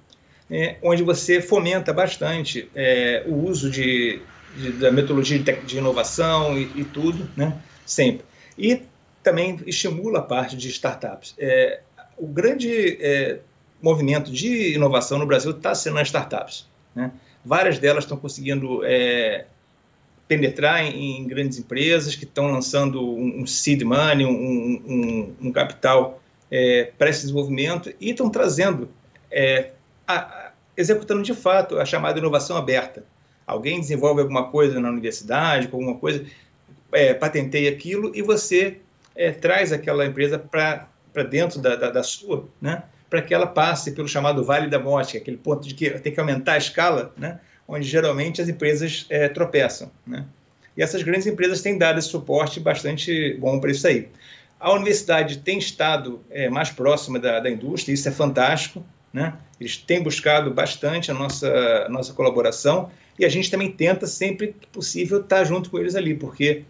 [0.51, 4.19] é, onde você fomenta bastante é, o uso de,
[4.57, 7.53] de, da metodologia de, de inovação e, e, tudo, né,
[7.91, 8.25] sempre.
[8.57, 8.83] E
[9.23, 11.35] também estimula a parte de startups.
[11.37, 11.81] É,
[12.17, 13.39] o grande é,
[13.81, 16.67] movimento de inovação no Brasil está sendo nas startups.
[16.95, 17.11] Né?
[17.43, 19.45] Várias delas estão conseguindo é,
[20.27, 25.51] penetrar em, em, grandes empresas que estão lançando um, um seed money, um, um, um
[25.51, 26.21] capital
[26.51, 28.89] é, para esse desenvolvimento e estão trazendo,
[29.31, 29.71] é,
[30.07, 33.03] a, a, executando de fato a chamada inovação aberta.
[33.45, 36.23] Alguém desenvolve alguma coisa na universidade, alguma coisa,
[36.91, 38.77] é, patenteia aquilo e você
[39.15, 40.87] é, traz aquela empresa para
[41.29, 42.83] dentro da, da, da sua, né?
[43.09, 46.13] para que ela passe pelo chamado Vale da Morte, é aquele ponto de que tem
[46.13, 47.39] que aumentar a escala, né?
[47.67, 49.91] onde geralmente as empresas é, tropeçam.
[50.05, 50.25] Né?
[50.77, 54.09] E essas grandes empresas têm dado esse suporte bastante bom para isso aí.
[54.59, 58.85] A universidade tem estado é, mais próxima da, da, indústria, isso é fantástico.
[59.11, 59.33] Né?
[59.59, 61.49] Eles têm buscado bastante a nossa,
[61.85, 65.95] a nossa colaboração e a gente também tenta, sempre que possível, estar junto com eles
[65.95, 66.63] ali, porque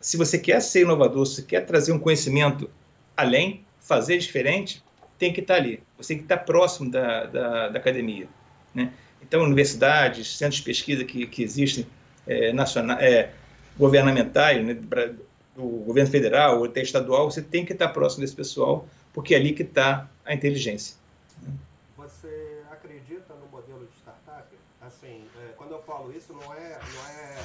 [0.00, 2.70] se você quer ser inovador, se quer trazer um conhecimento
[3.16, 4.82] além, fazer diferente,
[5.18, 8.28] tem que estar ali, você tem que estar próximo da, da, da academia.
[8.74, 8.92] Né?
[9.20, 11.86] Então, universidades, centros de pesquisa que, que existem,
[12.26, 13.32] é, nacional, é,
[13.76, 18.86] governamentais, né, do governo federal ou até estadual, você tem que estar próximo desse pessoal,
[19.12, 20.96] porque é ali que está a inteligência.
[21.96, 24.46] Você acredita no modelo de startup?
[24.80, 27.36] Assim, é, quando eu falo isso, não é, não é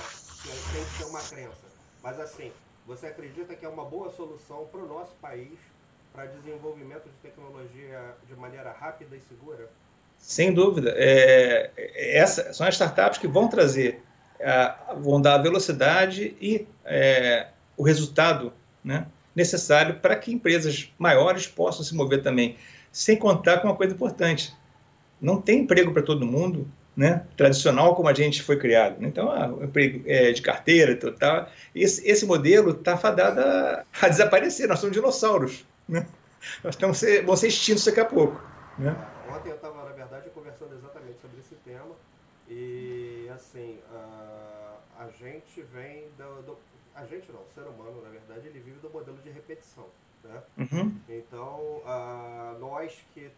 [0.74, 1.73] tem que ser uma crença,
[2.04, 2.52] mas assim,
[2.86, 5.58] você acredita que é uma boa solução para o nosso país
[6.12, 9.70] para desenvolvimento de tecnologia de maneira rápida e segura?
[10.18, 10.94] Sem dúvida.
[10.96, 14.04] É, é essa, são as startups que vão trazer,
[14.98, 17.48] vão dar a velocidade e é,
[17.78, 22.58] o resultado né, necessário para que empresas maiores possam se mover também.
[22.92, 24.54] Sem contar com uma coisa importante:
[25.20, 29.04] não tem emprego para todo mundo, né, tradicional como a gente foi criado.
[29.04, 31.50] Então, ah, emprego é, de carteira e tal.
[31.74, 34.68] Esse, esse modelo está fadado a, a, desaparecer.
[34.68, 35.66] Nós somos dinossauros.
[35.88, 36.06] Né?
[36.64, 38.40] Nós estamos ser, vão ser extintos daqui a pouco.
[38.78, 38.96] Né?
[39.30, 41.96] Ontem eu estava, na verdade, conversando exatamente sobre esse tema.
[42.48, 46.58] E, assim, a, a gente vem do, do,
[46.94, 49.88] A gente não, o ser humano, na verdade, ele vive do modelo de repetição.
[50.24, 50.44] Né?
[50.58, 50.96] Uhum.
[51.10, 53.32] Então, a, nós que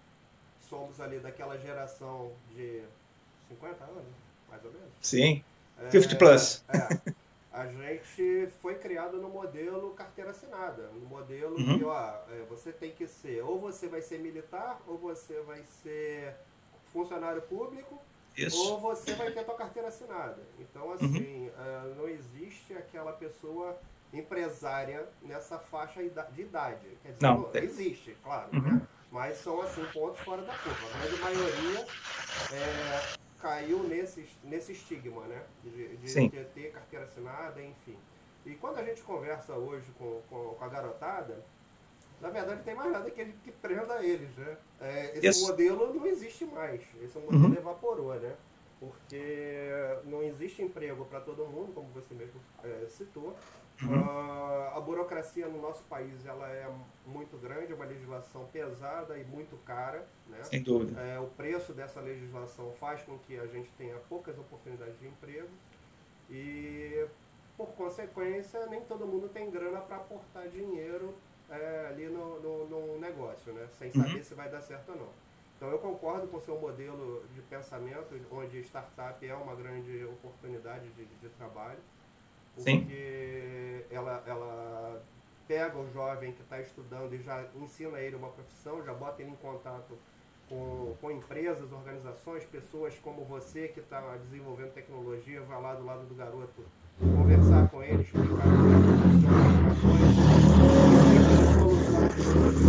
[0.70, 2.84] somos ali daquela geração de
[3.48, 4.04] 50 anos,
[4.50, 4.90] mais ou menos.
[5.02, 5.44] Sim.
[5.92, 6.64] 50 é, plus.
[6.70, 7.14] É,
[7.52, 11.78] a gente foi criado no modelo carteira assinada, no modelo uhum.
[11.78, 15.64] que ó, é, você tem que ser, ou você vai ser militar, ou você vai
[15.82, 16.36] ser
[16.92, 18.02] funcionário público,
[18.38, 18.58] Isso.
[18.58, 20.42] ou você vai ter tua carteira assinada.
[20.60, 20.94] Então, uhum.
[20.94, 21.96] assim, uhum.
[21.98, 23.78] não existe aquela pessoa
[24.14, 26.88] empresária nessa faixa de idade.
[27.04, 28.62] Quer dizer, não, não existe, claro, uhum.
[28.62, 28.82] né?
[29.12, 30.88] Mas são, assim, pontos fora da curva.
[30.94, 31.88] A grande maioria
[32.52, 35.44] é, caiu nesse, nesse estigma, né?
[35.64, 37.98] De, de, de, ter carteira assinada, enfim.
[38.46, 41.44] E quando a gente conversa hoje com, com, com a garotada,
[42.22, 44.58] na verdade tem mais nada que, que prenda eles, né?
[44.80, 45.48] É, esse Isso.
[45.48, 46.82] modelo não existe mais.
[47.02, 47.54] Esse modelo uhum.
[47.54, 48.36] evaporou, né?
[48.80, 49.70] Porque
[50.04, 53.36] não existe emprego para todo mundo, como você mesmo é, citou.
[53.82, 54.02] Uhum.
[54.02, 56.70] Uh, a burocracia no nosso país ela é
[57.06, 60.08] muito grande, é uma legislação pesada e muito cara.
[60.28, 60.44] Né?
[60.46, 61.00] Sem dúvida.
[61.02, 65.50] É, o preço dessa legislação faz com que a gente tenha poucas oportunidades de emprego
[66.30, 67.06] e,
[67.58, 71.14] por consequência, nem todo mundo tem grana para aportar dinheiro
[71.50, 73.68] é, ali no, no, no, negócio, né?
[73.78, 74.24] sem saber uhum.
[74.24, 75.25] se vai dar certo ou não.
[75.56, 80.90] Então eu concordo com o seu modelo de pensamento, onde startup é uma grande oportunidade
[80.90, 81.80] de, de trabalho
[82.56, 85.02] porque ela, ela
[85.48, 89.32] pega o jovem que está estudando e já ensina ele uma profissão, já bota ele
[89.32, 89.98] em contato
[90.48, 96.06] com, com empresas, organizações, pessoas como você que está desenvolvendo tecnologia, vai lá do lado
[96.06, 96.64] do garoto
[96.98, 100.22] conversar com ele, explicar como é que funciona alguma coisa,
[101.12, 102.65] que solução que você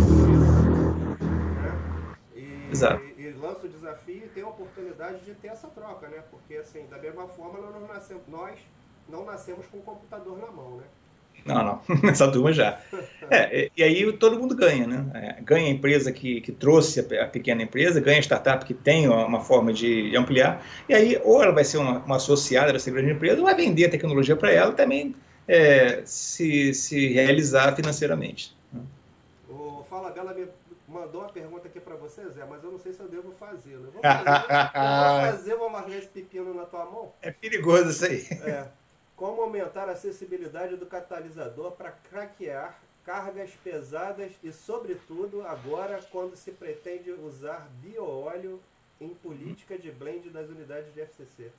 [2.71, 3.03] Exato.
[3.17, 6.23] E, e lança o desafio e tem a oportunidade de ter essa troca, né?
[6.29, 8.59] Porque assim, da mesma forma nós nascemos, nós
[9.07, 10.83] não nascemos com o computador na mão, né?
[11.45, 12.79] Não, não, essa turma já.
[13.29, 15.05] É, e aí todo mundo ganha, né?
[15.13, 19.07] É, ganha a empresa que, que trouxe a, pequena empresa, ganha a startup que tem
[19.07, 23.11] uma, forma de ampliar, e aí ou ela vai ser uma, uma associada dessa grande
[23.11, 25.15] empresa, ou vai vender a tecnologia para ela também
[25.47, 28.55] é, se, se realizar financeiramente.
[29.49, 30.45] O Fala Bela me
[30.87, 33.73] mandou uma pergunta aqui para você, Zé, mas eu não sei se eu devo fazer.
[33.73, 37.13] Eu vou fazer, eu vou, fazer vou largar esse pepino na tua mão.
[37.21, 38.27] É perigoso isso aí.
[38.49, 38.67] É.
[39.15, 46.51] Como aumentar a acessibilidade do catalisador para craquear cargas pesadas e, sobretudo, agora quando se
[46.51, 48.61] pretende usar bioóleo
[48.99, 51.51] em política de blend das unidades de FCC?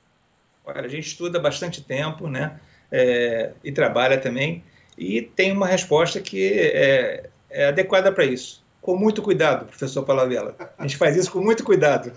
[0.63, 2.59] Olha, a gente estuda bastante tempo, né?
[2.91, 4.63] É, e trabalha também,
[4.97, 8.63] e tem uma resposta que é, é adequada para isso.
[8.81, 10.55] Com muito cuidado, professor Palavela.
[10.77, 12.11] A gente faz isso com muito cuidado.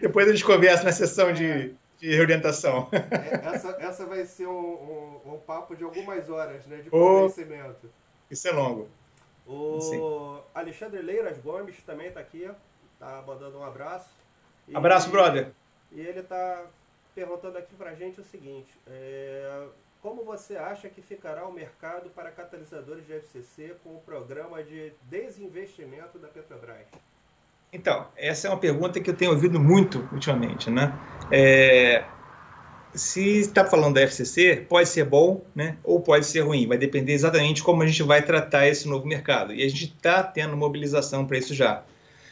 [0.00, 2.88] Depois a gente conversa na sessão de, de reorientação.
[2.92, 6.78] É, essa, essa vai ser um, um, um, papo de algumas horas, né?
[6.78, 7.84] De convencimento.
[7.84, 8.88] Oh, isso é longo.
[9.46, 10.00] O Sim.
[10.54, 12.48] Alexandre Leiras Gomes também está aqui,
[12.98, 14.10] tá mandando um abraço.
[14.68, 15.52] E, abraço, brother.
[15.90, 16.66] E ele está
[17.14, 19.66] perguntando aqui para a gente o seguinte: é,
[20.00, 24.92] como você acha que ficará o mercado para catalisadores de FCC com o programa de
[25.02, 26.86] desinvestimento da Petrobras?
[27.72, 30.92] Então, essa é uma pergunta que eu tenho ouvido muito ultimamente, né?
[31.30, 32.04] É,
[32.94, 35.76] se está falando da FCC, pode ser bom, né?
[35.84, 36.66] Ou pode ser ruim.
[36.66, 39.54] Vai depender exatamente como a gente vai tratar esse novo mercado.
[39.54, 41.84] E a gente está tendo mobilização para isso já.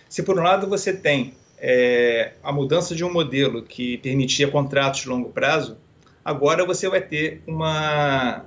[0.08, 5.00] Se por um lado você tem é, a mudança de um modelo que permitia contratos
[5.00, 5.76] de longo prazo,
[6.24, 8.44] agora você vai ter uma,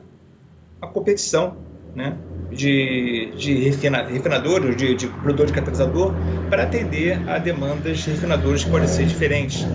[0.82, 1.57] uma competição
[1.95, 2.18] né,
[2.51, 6.14] de, de refina, refinadores, de, de produtor de catalisador,
[6.49, 9.66] para atender a demandas de refinadores que podem ser diferentes,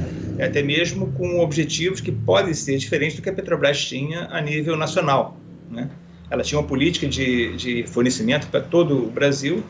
[0.41, 4.76] até mesmo com objetivos que podem ser diferentes do que a Petrobras tinha a nível
[4.76, 5.37] nacional.
[5.70, 5.91] Né?
[6.30, 9.62] Ela tinha uma política de, de fornecimento para todo o Brasil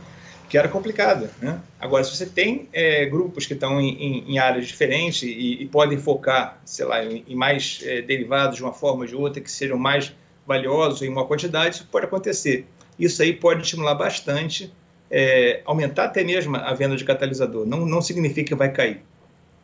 [0.49, 1.31] que era complicada.
[1.41, 1.61] Né?
[1.81, 5.67] Agora, se você tem é, grupos que estão em, em, em áreas diferentes e, e,
[5.67, 9.41] podem focar, sei lá, em, em mais é, derivados de uma forma ou de outra
[9.41, 10.15] que sejam mais
[10.47, 12.67] valiosos em uma quantidade, isso pode acontecer.
[12.99, 14.73] Isso aí pode estimular bastante,
[15.11, 17.67] é, aumentar até mesmo a venda de catalisador.
[17.67, 19.03] Não, não significa que vai cair.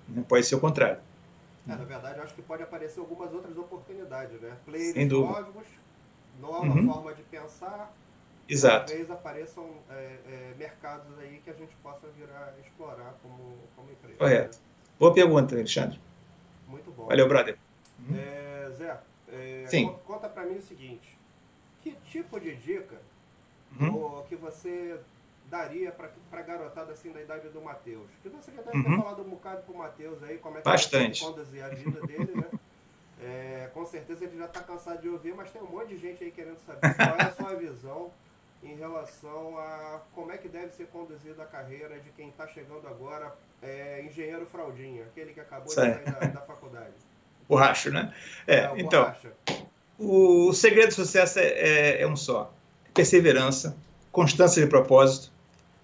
[0.08, 0.24] Né?
[0.28, 0.98] Pode ser o contrário.
[1.66, 4.50] É, na verdade, acho que pode aparecer algumas outras oportunidades, né?
[4.66, 5.64] Players novos,
[6.40, 6.92] nova uhum.
[6.92, 7.94] forma de pensar,
[8.52, 8.86] Exato.
[8.86, 9.94] talvez apareçam é,
[10.26, 14.18] é, mercados aí que a gente possa virar explorar como, como empresa.
[14.18, 14.58] Correto.
[14.98, 15.98] Boa pergunta, Alexandre.
[16.68, 17.06] Muito bom.
[17.06, 17.58] Valeu, brother.
[18.14, 19.96] É, Zé, é, Sim.
[20.04, 21.18] conta para mim o seguinte:
[21.80, 23.00] que tipo de dica
[23.80, 24.22] uhum.
[24.28, 25.00] que você
[25.46, 28.10] daria para a garotada assim da idade do Matheus?
[28.22, 29.02] Que você já deve ter uhum.
[29.02, 31.24] falado um bocado pro Matheus aí, como é que Bastante.
[31.24, 32.58] ele conduzir a vida dele, né?
[33.20, 36.24] É, com certeza ele já está cansado de ouvir, mas tem um monte de gente
[36.24, 38.10] aí querendo saber qual é a sua visão
[38.62, 42.86] em relação a como é que deve ser conduzida a carreira de quem está chegando
[42.86, 46.94] agora, é, engenheiro fraldinha, aquele que acabou de sair da, da faculdade.
[47.48, 48.14] Borracho, né?
[48.46, 49.32] É, é o então, borracha.
[49.98, 52.52] o segredo do sucesso é, é, é, um só:
[52.94, 53.76] perseverança,
[54.12, 55.32] constância de propósito,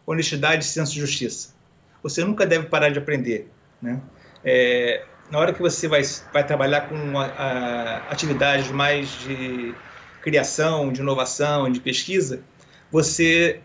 [0.06, 1.54] honestidade e senso de justiça.
[2.02, 3.50] Você nunca deve parar de aprender,
[3.82, 4.00] né?
[4.44, 6.02] É, na hora que você vai,
[6.32, 9.74] vai trabalhar com a, a, atividades mais de
[10.22, 12.42] criação, de inovação, de pesquisa,
[12.90, 13.60] você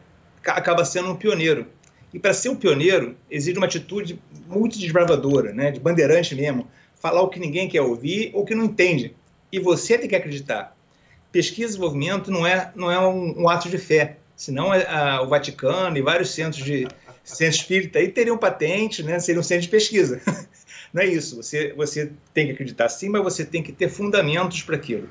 [0.45, 1.67] acaba sendo um pioneiro.
[2.13, 5.71] E para ser um pioneiro, exige uma atitude muito desbravadora, né?
[5.71, 9.15] de bandeirante mesmo, falar o que ninguém quer ouvir ou que não entende.
[9.51, 10.75] E você tem que acreditar.
[11.31, 15.21] Pesquisa e desenvolvimento não é, não é um, um ato de fé, senão é, a,
[15.21, 16.87] o Vaticano e vários centros de
[17.23, 19.17] centro espírita aí teriam patente, né?
[19.19, 20.21] seriam centros de pesquisa.
[20.93, 21.37] Não é isso.
[21.37, 25.09] Você, você tem que acreditar sim, mas você tem que ter fundamentos para aquilo.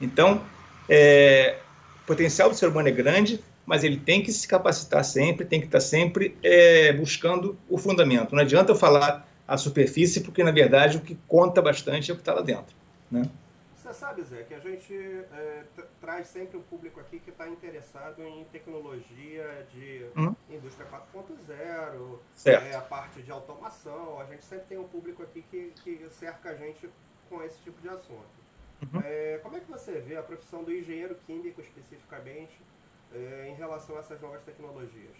[0.00, 0.44] Então,
[0.88, 1.58] é,
[2.02, 3.40] o potencial do ser humano é grande,
[3.70, 8.34] mas ele tem que se capacitar sempre, tem que estar sempre é, buscando o fundamento.
[8.34, 12.16] Não adianta eu falar a superfície, porque na verdade o que conta bastante é o
[12.16, 12.74] que está lá dentro.
[13.08, 13.30] Né?
[13.76, 15.62] Você sabe, Zé, que a gente é,
[16.00, 20.34] traz sempre um público aqui que está interessado em tecnologia de hum?
[20.50, 24.20] indústria 4.0, é, a parte de automação.
[24.20, 26.90] A gente sempre tem um público aqui que, que cerca a gente
[27.28, 28.40] com esse tipo de assunto.
[28.82, 29.00] Uhum.
[29.04, 32.60] É, como é que você vê a profissão do engenheiro químico especificamente
[33.14, 35.16] é, em relação a essas novas tecnologias?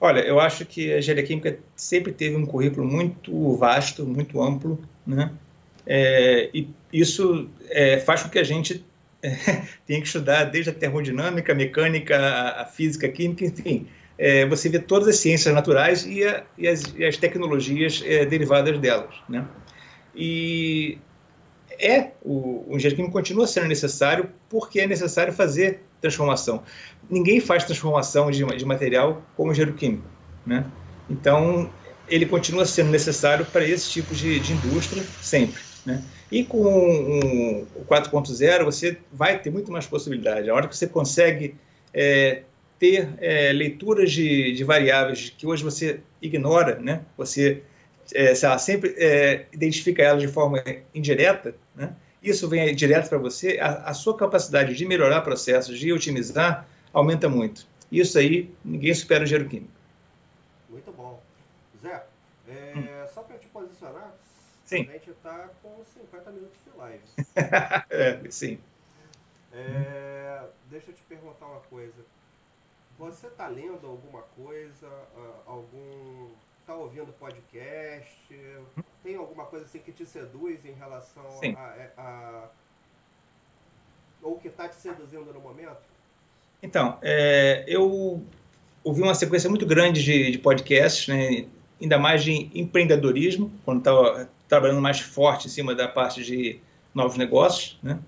[0.00, 4.82] Olha, eu acho que a engenharia química sempre teve um currículo muito vasto, muito amplo,
[5.06, 5.30] né?
[5.86, 8.84] É, e isso é, faz com que a gente
[9.86, 13.86] tenha que estudar desde a termodinâmica, a mecânica, a, a física, a química, enfim.
[14.50, 19.14] Você vê todas as ciências naturais e, a, e, as, e as, tecnologias derivadas delas,
[19.26, 19.48] né?
[20.14, 20.98] E
[21.78, 26.62] é, o, o engenheiro químico continua sendo necessário porque é necessário fazer transformação.
[27.08, 30.08] Ninguém faz transformação de, de material como engenheiro químico,
[30.46, 30.64] né?
[31.08, 31.70] Então,
[32.08, 36.02] ele continua sendo necessário para esse tipo de, de indústria sempre, né?
[36.30, 40.48] E com um, o 4.0 você vai ter muito mais possibilidade.
[40.48, 41.56] A hora que você consegue
[41.92, 42.42] é,
[42.78, 47.02] ter é, leituras de, de, variáveis que hoje você ignora, né?
[47.16, 47.62] Você,
[48.14, 50.62] é, lá, sempre é, identifica elas de forma
[50.94, 51.94] indireta, né?
[52.22, 57.28] Isso vem direto para você, a, a, sua capacidade de melhorar processos, de otimizar, aumenta
[57.28, 57.66] muito.
[57.90, 59.72] Isso aí, ninguém supera o engenheiro químico.
[60.68, 61.22] Muito bom.
[61.80, 62.04] Zé,
[62.46, 63.14] é, hum.
[63.14, 64.14] só para te posicionar,
[64.66, 64.86] sim.
[64.88, 67.02] a gente está com 50 minutos de live.
[67.88, 68.58] é, sim.
[69.52, 72.04] É, deixa eu te perguntar uma coisa.
[72.98, 74.88] Você está lendo alguma coisa,
[75.46, 76.28] algum
[76.70, 78.38] está ouvindo podcast?
[79.02, 82.48] Tem alguma coisa assim que te seduz em relação a, a, a,
[84.22, 85.80] ou que está te seduzindo no momento?
[86.62, 88.22] Então, é, eu
[88.84, 91.46] ouvi uma sequência muito grande de, de podcasts, né,
[91.82, 96.60] ainda mais de empreendedorismo, quando estava trabalhando mais forte em cima da parte de
[96.94, 97.98] novos negócios, né?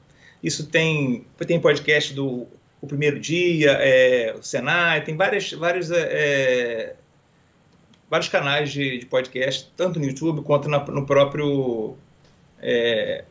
[0.43, 2.47] Isso tem, tem podcast do
[2.81, 6.97] o Primeiro Dia, é, o Senai, tem várias, vários, é, é,
[8.13, 11.97] vários canais de, de, podcast, tanto no YouTube quanto na, no próprio
[12.61, 13.25] é,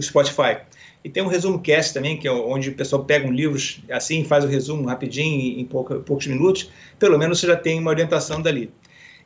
[0.00, 0.56] Spotify.
[1.04, 4.24] E tem um resumo cast também, que é onde o pessoal pega um livros assim,
[4.24, 6.70] faz o resumo rapidinho, em pouca, poucos minutos.
[6.98, 8.72] Pelo menos você já tem uma orientação dali.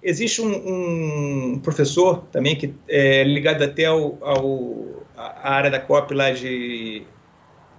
[0.02, 6.14] Existe um, um professor também que é ligado até ao, ao, à área da COP
[6.14, 7.04] lá de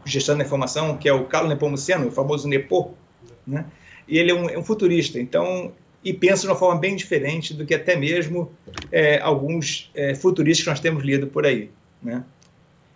[0.06, 2.96] gestão da informação, que é o Carlos Nepomuceno, o famoso Nepo,
[3.46, 3.66] né?
[4.08, 5.74] E ele é um, é um, futurista, então
[6.04, 8.52] e pensa de uma forma bem diferente do que até mesmo
[8.92, 11.70] é, alguns é, futuristas que nós temos lido por aí,
[12.02, 12.24] né?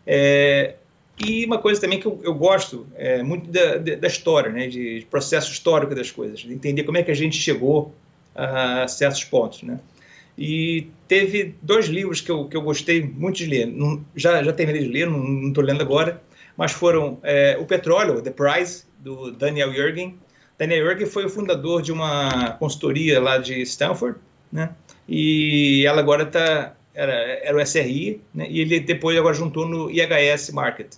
[0.07, 0.75] É,
[1.17, 5.07] e uma coisa também que eu, eu gosto é, muito da, da, história, né, de,
[5.09, 7.93] processo histórico das coisas, de entender como é que a gente chegou
[8.35, 9.79] a certos pontos, né?
[10.37, 13.67] E teve dois livros que eu, que eu gostei muito de ler.
[13.67, 16.21] Não, já, já terminei de ler, não estou lendo agora,
[16.57, 20.17] mas foram é, O Petróleo, The Price, do Daniel Yergin.
[20.57, 24.17] Daniel Yergin foi o fundador de uma consultoria lá de Stanford,
[24.51, 24.69] né?
[25.07, 28.47] E ela agora está era, era o SRI, né?
[28.49, 30.95] e ele depois agora juntou no IHS Market.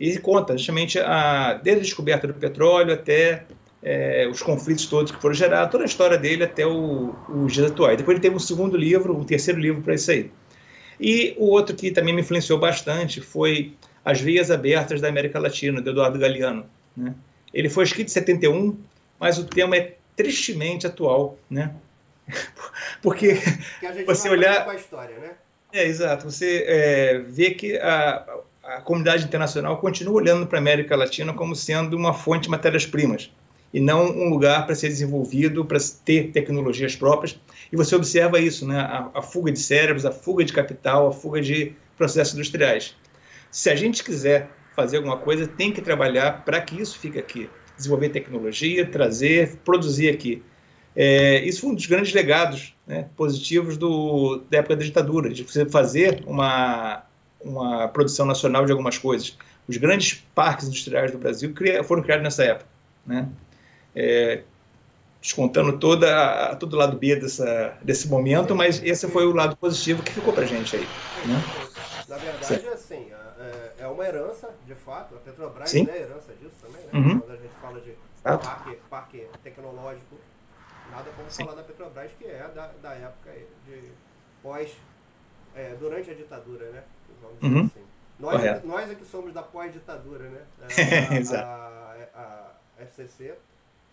[0.00, 3.44] E conta justamente a, desde a descoberta do petróleo até
[3.82, 7.70] é, os conflitos todos que foram gerados, toda a história dele até o, os dias
[7.70, 7.98] atuais.
[7.98, 10.30] Depois ele teve um segundo livro, um terceiro livro para isso aí.
[11.00, 13.74] E o outro que também me influenciou bastante foi
[14.04, 16.64] As Vias Abertas da América Latina, do Eduardo Galeano.
[16.96, 17.14] Né?
[17.52, 18.78] Ele foi escrito em 71,
[19.18, 21.74] mas o tema é tristemente atual, né?
[23.02, 23.38] Porque
[24.06, 25.30] você olhar com a história, né?
[25.72, 26.30] É, exato.
[26.30, 31.54] Você é, vê que a, a comunidade internacional continua olhando para a América Latina como
[31.54, 33.30] sendo uma fonte de matérias-primas
[33.72, 37.38] e não um lugar para ser desenvolvido, para ter tecnologias próprias.
[37.70, 38.80] E você observa isso, né?
[38.80, 42.94] A, a, fuga de cérebros, a fuga de capital, a fuga de processos industriais.
[43.50, 44.50] Se a gente quiser
[44.82, 47.50] fazer alguma coisa, tem que trabalhar para que isso fique aqui.
[47.76, 50.42] Desenvolver tecnologia, trazer, produzir aqui.
[50.94, 55.42] É, isso foi um dos grandes legados né, positivos do, da época da ditadura, de
[55.42, 57.04] você fazer uma,
[57.40, 59.36] uma produção nacional de algumas coisas.
[59.68, 61.52] Os grandes parques industriais do Brasil
[61.84, 62.68] foram criados nessa época.
[63.06, 63.28] Né?
[63.98, 64.42] é,
[65.20, 70.02] descontando toda, todo o lado B dessa, desse momento, mas esse foi o lado positivo
[70.02, 70.88] que ficou para gente aí.
[71.26, 71.44] Né?
[72.08, 72.54] Na verdade, Sim.
[74.02, 75.88] É, é uma herança, de fato, a Petrobras Sim.
[75.88, 76.90] é herança disso também, né?
[76.94, 77.20] Uhum.
[77.20, 80.16] Quando a gente fala de parque, parque tecnológico,
[80.90, 81.44] nada como Sim.
[81.44, 83.32] falar da Petrobras, que é da, da época
[83.64, 83.92] de
[84.42, 84.76] pós,
[85.54, 86.84] é, durante a ditadura, né?
[87.20, 87.66] Vamos dizer uhum.
[87.66, 87.86] assim.
[88.18, 90.46] Nós, é, nós é que somos da pós-ditadura, né?
[91.10, 91.44] A, Exato.
[91.44, 93.36] A, a, a FCC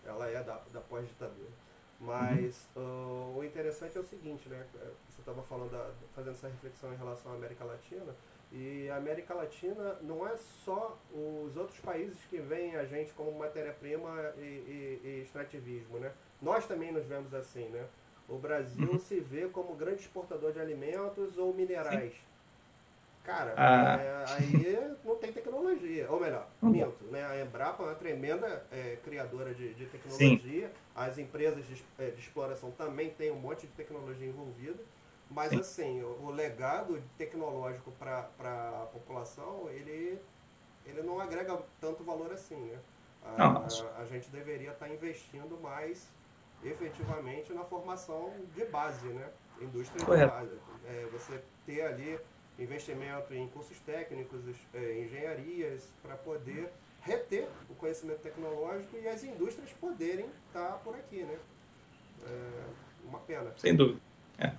[0.04, 1.50] ela é da, da pós-ditadura.
[1.98, 3.32] Mas uhum.
[3.34, 4.66] uh, o interessante é o seguinte, né?
[5.08, 8.14] Você estava falando, da, fazendo essa reflexão em relação à América Latina,
[8.56, 13.30] e a América Latina não é só os outros países que veem a gente como
[13.38, 16.12] matéria-prima e, e, e, extrativismo, né?
[16.40, 17.86] Nós também nos vemos assim, né?
[18.28, 18.98] O Brasil uhum.
[18.98, 22.12] se vê como grande exportador de alimentos ou minerais.
[22.12, 22.36] Sim
[23.26, 24.00] Cara, ah.
[24.00, 26.08] é, aí não tem tecnologia.
[26.08, 27.24] Ou melhor, minto, né?
[27.24, 30.68] A Embrapa é uma tremenda é, criadora de, de tecnologia.
[30.68, 30.74] Sim.
[30.94, 34.78] As empresas de, é, de, exploração também têm um monte de tecnologia envolvida.
[35.30, 35.58] Mas Sim.
[35.58, 40.18] assim, o, o, legado tecnológico para a população, ele,
[40.84, 42.78] ele não agrega tanto valor assim, né?
[43.24, 46.08] A, a, a gente deveria estar tá investindo mais
[46.62, 49.28] efetivamente na formação de base, né?
[49.60, 50.32] Indústria Correto.
[50.32, 50.60] de base.
[50.86, 52.18] É, você ter ali
[52.58, 56.72] investimento em cursos técnicos, é, engenharias, para poder
[57.02, 61.38] reter o conhecimento tecnológico e as indústrias poderem estar tá por aqui, né?
[62.24, 62.64] É
[63.04, 63.52] uma pena.
[63.56, 64.00] Sem dúvida.
[64.38, 64.52] É.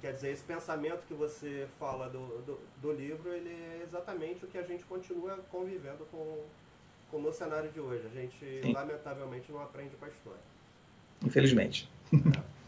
[0.00, 4.48] Quer dizer, esse pensamento que você fala do, do, do, livro, ele é exatamente o
[4.48, 8.06] que a gente continua convivendo com, no cenário de hoje.
[8.06, 8.72] A gente, Sim.
[8.72, 10.40] lamentavelmente, não aprende com a história.
[11.22, 11.90] Infelizmente.
[12.14, 12.60] É.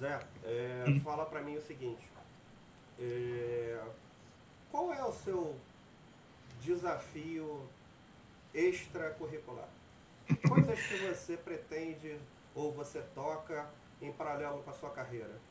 [0.00, 1.00] Zé, é, hum.
[1.00, 2.08] fala para mim o seguinte.
[2.98, 3.82] É,
[4.70, 5.56] qual é o seu
[6.62, 7.68] desafio
[8.54, 9.68] extracurricular?
[10.48, 12.16] Coisas que você pretende
[12.54, 13.68] ou você toca
[14.00, 15.49] em paralelo com a sua carreira?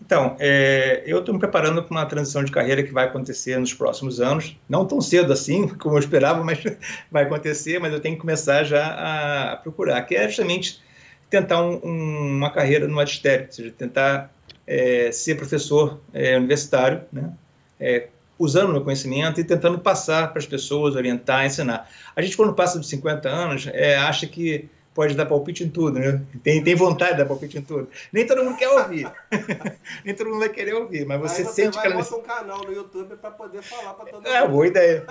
[0.00, 3.72] Então, é, eu estou me preparando para uma transição de carreira que vai acontecer nos
[3.74, 4.56] próximos anos.
[4.68, 6.62] Não tão cedo assim, como eu esperava, mas
[7.10, 7.78] vai acontecer.
[7.78, 10.80] Mas eu tenho que começar já a, a procurar, que é justamente
[11.28, 14.32] tentar um, um, uma carreira no magistério, ou seja, tentar
[14.66, 17.32] é, ser professor é, universitário, né?
[17.78, 21.88] É, usando o meu conhecimento e tentando passar para as pessoas, orientar, ensinar.
[22.16, 25.98] A gente, quando passa dos 50 anos, é, acha que pode dar palpite em tudo,
[25.98, 26.20] né?
[26.42, 27.88] Tem, tem vontade de dar palpite em tudo.
[28.12, 29.10] Nem todo mundo quer ouvir.
[30.04, 32.02] Nem todo mundo vai querer ouvir, mas você, você sente vai aquela...
[32.02, 34.44] Você um canal no YouTube para poder falar para todo é, mundo.
[34.44, 35.04] É, boa ideia.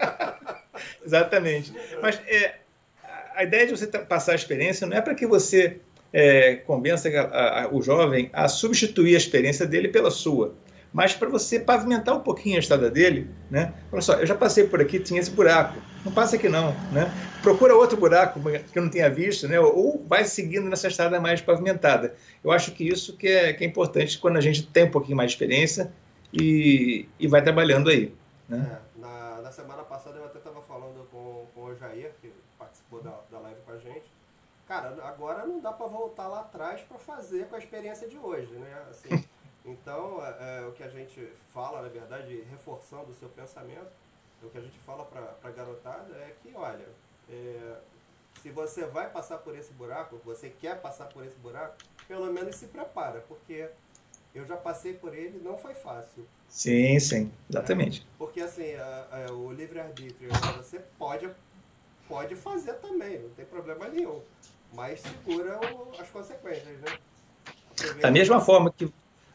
[1.04, 1.72] Exatamente.
[2.02, 2.56] Mas é,
[3.34, 5.78] a ideia de você passar a experiência não é para que você
[6.12, 10.54] é, convença a, a, o jovem a substituir a experiência dele pela sua
[10.94, 13.74] mas para você pavimentar um pouquinho a estrada dele, né?
[13.90, 17.12] Olha só, eu já passei por aqui, tinha esse buraco, não passa aqui não, né?
[17.42, 18.40] Procura outro buraco
[18.72, 19.58] que eu não tenha visto, né?
[19.58, 22.14] Ou vai seguindo nessa estrada mais pavimentada.
[22.44, 25.16] Eu acho que isso que é, que é importante quando a gente tem um pouquinho
[25.16, 25.92] mais de experiência
[26.32, 28.14] e, e vai trabalhando aí,
[28.48, 28.78] né?
[28.96, 33.18] É, na, na semana passada eu até estava falando com, o Jair, que participou da,
[33.32, 34.12] da live com a gente.
[34.68, 38.52] Cara, agora não dá para voltar lá atrás para fazer com a experiência de hoje,
[38.52, 38.82] né?
[38.88, 39.24] Assim,
[39.64, 43.90] Então, é, é, o que a gente fala, na verdade, reforçando o seu pensamento,
[44.42, 46.86] o que a gente fala para a garotada é que, olha,
[47.30, 47.76] é,
[48.42, 52.56] se você vai passar por esse buraco, você quer passar por esse buraco, pelo menos
[52.56, 53.70] se prepara, porque
[54.34, 56.26] eu já passei por ele, não foi fácil.
[56.48, 58.02] Sim, sim, exatamente.
[58.02, 61.30] É, porque assim, a, a, o livre-arbítrio, né, você pode,
[62.06, 64.20] pode fazer também, não tem problema nenhum,
[64.74, 66.98] mas segura o, as consequências, né?
[68.00, 68.92] Da mesma forma que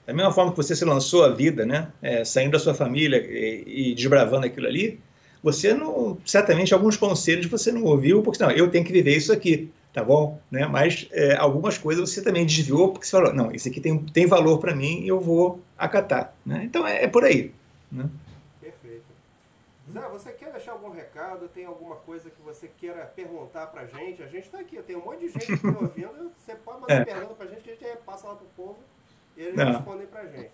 [0.09, 3.17] da mesma forma que você se lançou a vida, né, é, saindo da sua família
[3.17, 4.99] e, e, desbravando aquilo ali,
[5.41, 9.31] você não, certamente alguns conselhos você não ouviu, porque não, eu tenho que viver isso
[9.31, 10.41] aqui, tá bom?
[10.49, 10.65] Né?
[10.65, 14.25] Mas é, algumas coisas você também desviou porque você falou, não, isso aqui tem, tem
[14.25, 16.63] valor para mim e eu vou acatar, né?
[16.63, 17.53] Então é, é por aí,
[17.91, 18.09] né?
[18.59, 19.05] Perfeito.
[19.93, 21.47] Zé, você quer deixar algum recado?
[21.49, 24.23] Tem alguma coisa que você queira perguntar pra gente?
[24.23, 26.31] A gente está aqui, tem um monte de gente aqui ouvindo.
[26.35, 27.05] Você pode mandar é.
[27.05, 28.79] pergunta pra gente que a gente passa lá pro povo
[29.39, 29.71] eles não.
[29.71, 30.49] respondem pra gente.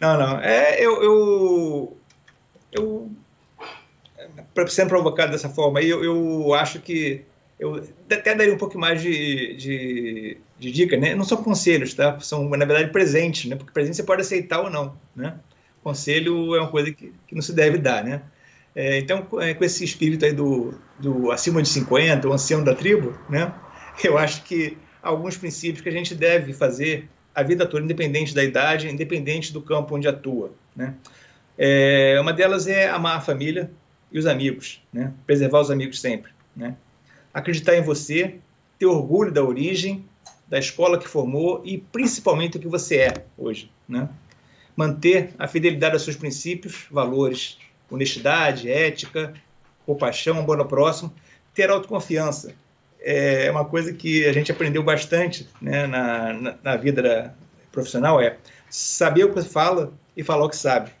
[0.00, 0.40] Não, não.
[0.40, 1.96] É, eu, eu,
[2.72, 3.10] eu
[4.68, 7.24] sendo provocado dessa forma eu, eu acho que
[7.58, 11.14] eu até daria um pouco mais de, de, de, dica, né?
[11.16, 12.18] Não são conselhos, tá?
[12.20, 13.56] São, na verdade, presentes, né?
[13.56, 15.34] Porque presente você pode aceitar ou não, né?
[15.82, 18.22] Conselho é uma coisa que, que não se deve dar, né?
[18.76, 22.76] É, então, é, com esse espírito aí do, do acima de 50, o ancião da
[22.76, 23.52] tribo, né?
[24.04, 27.08] Eu acho que alguns princípios que a gente deve fazer
[27.38, 30.50] a vida toda, independente da idade, independente do campo onde atua.
[30.74, 30.94] Né?
[31.56, 33.70] É, uma delas é amar a família
[34.10, 35.12] e os amigos, né?
[35.24, 36.32] preservar os amigos sempre.
[36.56, 36.74] Né?
[37.32, 38.40] Acreditar em você,
[38.76, 40.04] ter orgulho da origem,
[40.48, 43.70] da escola que formou e principalmente o que você é hoje.
[43.88, 44.08] Né?
[44.76, 47.56] Manter a fidelidade aos seus princípios, valores,
[47.88, 49.32] honestidade, ética,
[49.86, 51.14] compaixão, amor ao próximo,
[51.54, 52.52] ter autoconfiança,
[53.00, 57.34] é uma coisa que a gente aprendeu bastante né, na, na, na vida
[57.70, 58.38] profissional é
[58.68, 60.92] saber o que fala e falar o que sabe.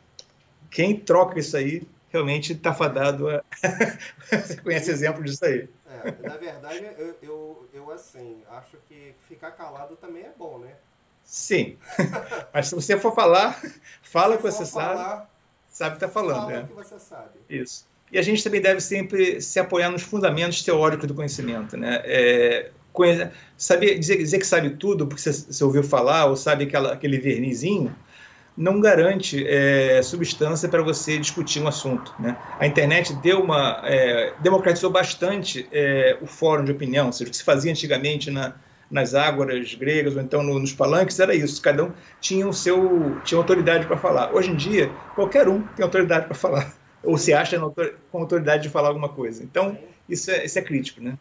[0.70, 3.42] Quem troca isso aí realmente está fadado a...
[4.30, 5.68] Você conhece exemplo disso aí.
[6.04, 10.74] É, na verdade, eu, eu, eu, assim, acho que ficar calado também é bom, né?
[11.24, 11.78] Sim.
[12.52, 13.60] Mas se você for falar,
[14.02, 15.26] fala o que você falar, sabe,
[15.68, 16.40] sabe o que está falando.
[16.40, 16.62] Fala né?
[16.62, 17.38] o que você sabe.
[17.48, 17.86] Isso.
[18.12, 22.00] E a gente também deve sempre se apoiar nos fundamentos teóricos do conhecimento, né?
[22.04, 22.70] É,
[23.56, 27.18] saber, dizer, dizer, que sabe tudo porque você, você ouviu falar ou sabe aquela, aquele
[27.18, 27.94] vernizinho
[28.56, 32.12] não garante é, substância para você discutir um assunto.
[32.18, 32.36] Né?
[32.58, 37.30] A internet deu uma, é, democratizou bastante é, o fórum de opinião, ou seja, o
[37.30, 38.54] que se fazia antigamente na,
[38.90, 43.20] nas ágoras gregas ou então no, nos palanques era isso, cada um tinha o seu
[43.22, 44.34] tinha autoridade para falar.
[44.34, 46.77] Hoje em dia, qualquer um tem autoridade para falar
[47.08, 47.58] ou se acha
[48.12, 49.42] com autoridade de falar alguma coisa.
[49.42, 51.18] Então, isso é, isso é crítico, né?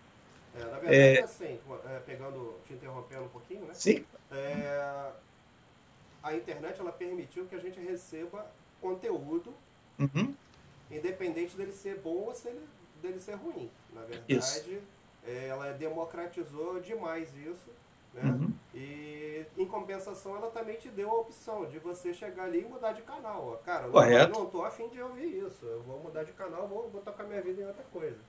[0.54, 1.60] É, na verdade, é, assim,
[1.90, 3.74] é, pegando, te interrompendo um pouquinho, né?
[3.74, 4.04] Sim.
[4.30, 5.12] É,
[6.22, 8.46] a internet, ela permitiu que a gente receba
[8.82, 9.54] conteúdo,
[9.98, 10.36] uhum.
[10.92, 12.60] independente dele ser bom ou se ele,
[13.02, 13.72] dele ser ruim.
[13.94, 14.82] Na verdade,
[15.26, 17.72] é, ela democratizou demais isso,
[18.18, 18.32] Né?
[18.32, 18.53] Uhum.
[18.74, 22.93] E em compensação ela também te deu a opção de você chegar ali e mudar
[22.93, 23.61] de canal.
[23.63, 24.34] Cara, Correto.
[24.34, 25.65] não, tô afim de ouvir isso.
[25.65, 28.20] Eu vou mudar de canal, vou, vou tocar minha vida em outra coisa.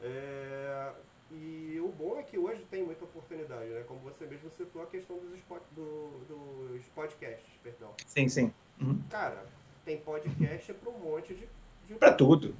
[0.00, 0.92] É,
[1.30, 3.84] e o bom é que hoje tem muita oportunidade, né?
[3.86, 7.92] Como você mesmo citou a questão dos, spot, do, dos podcasts, perdão.
[8.06, 8.52] Sim, sim.
[8.80, 9.00] Uhum.
[9.08, 9.44] Cara,
[9.84, 11.48] tem podcast para um monte de.
[11.86, 12.54] de para tudo.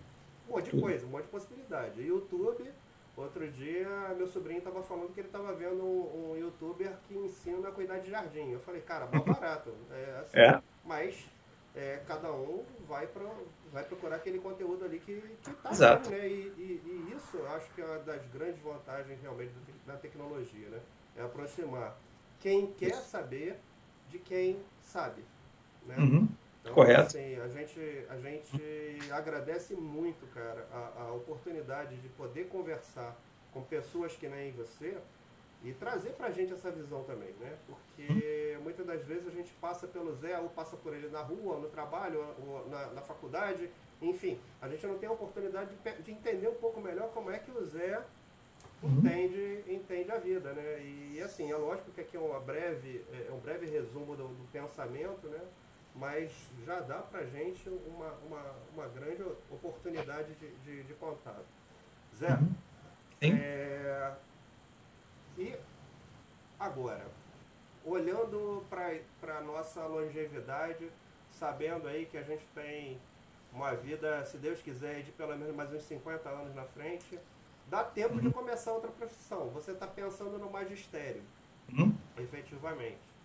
[0.49, 0.83] Um monte de tudo.
[0.83, 2.03] coisa, um monte de possibilidade.
[2.03, 2.71] YouTube,
[3.17, 7.69] outro dia, meu sobrinho estava falando que ele estava vendo um, um, youtuber que ensina
[7.69, 8.51] a cuidar de jardim.
[8.51, 9.73] Eu falei, cara, mal barato.
[9.91, 10.63] É, assim, é.
[10.85, 11.31] Mas
[11.75, 13.31] é, cada um vai, pra,
[13.73, 16.11] vai procurar aquele conteúdo ali que, que tá Exato.
[16.11, 16.29] né?
[16.29, 19.53] E, e, e, isso eu acho que é uma das grandes vantagens realmente
[19.87, 20.81] da tecnologia, né?
[21.17, 21.97] É aproximar
[22.41, 23.59] quem quer saber
[24.09, 25.25] de quem sabe.
[25.87, 25.97] Né?
[25.99, 26.29] Uhum.
[26.67, 27.03] Então, Correto.
[27.03, 33.17] Assim, a gente, a gente agradece muito, cara, a, a oportunidade de poder conversar
[33.53, 34.99] com pessoas que nem você
[35.65, 37.57] e trazer para a gente essa visão também, né?
[37.67, 41.59] Porque muitas das vezes a gente passa pelo Zé, ou passa por ele na rua,
[41.59, 43.71] no trabalho, ou na, na faculdade,
[44.03, 47.39] enfim, a gente não tem a oportunidade de, de, entender um pouco melhor como é
[47.39, 48.05] que o Zé
[48.83, 48.99] uhum.
[48.99, 50.83] entende, entende a vida, né?
[50.83, 54.29] E assim, é lógico que aqui é uma breve, é, é um breve resumo do,
[54.29, 55.41] do pensamento, né?
[55.97, 56.31] Mas
[56.65, 61.47] já dá para gente uma, uma, uma grande oportunidade de, de, de contato.
[62.15, 62.55] Zé, uhum.
[63.23, 64.17] é,
[65.39, 65.55] e
[66.59, 67.07] agora,
[67.85, 70.91] olhando para a nossa longevidade,
[71.31, 73.01] sabendo aí que a gente tem
[73.53, 77.19] uma vida, se Deus quiser, de pelo menos mais uns 50 anos na frente,
[77.69, 78.21] dá tempo uhum.
[78.21, 79.51] de começar outra profissão.
[79.51, 81.23] Você está pensando no magistério,
[81.71, 81.95] uhum.
[82.19, 83.16] efetivamente.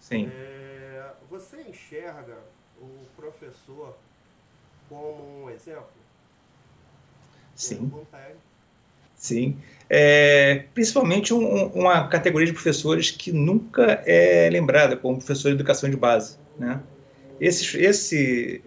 [0.00, 0.30] Sim.
[0.32, 2.38] É, você enxerga
[2.80, 3.96] o professor
[4.88, 5.86] como um exemplo?
[7.54, 7.90] Sim.
[9.16, 9.58] Sim.
[9.90, 15.90] É, principalmente um, uma categoria de professores que nunca é lembrada como professor de educação
[15.90, 16.38] de base.
[16.56, 16.80] Né?
[17.40, 18.62] Esse, esse,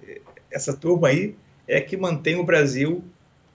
[0.51, 1.35] essa turma aí
[1.67, 3.03] é que mantém o Brasil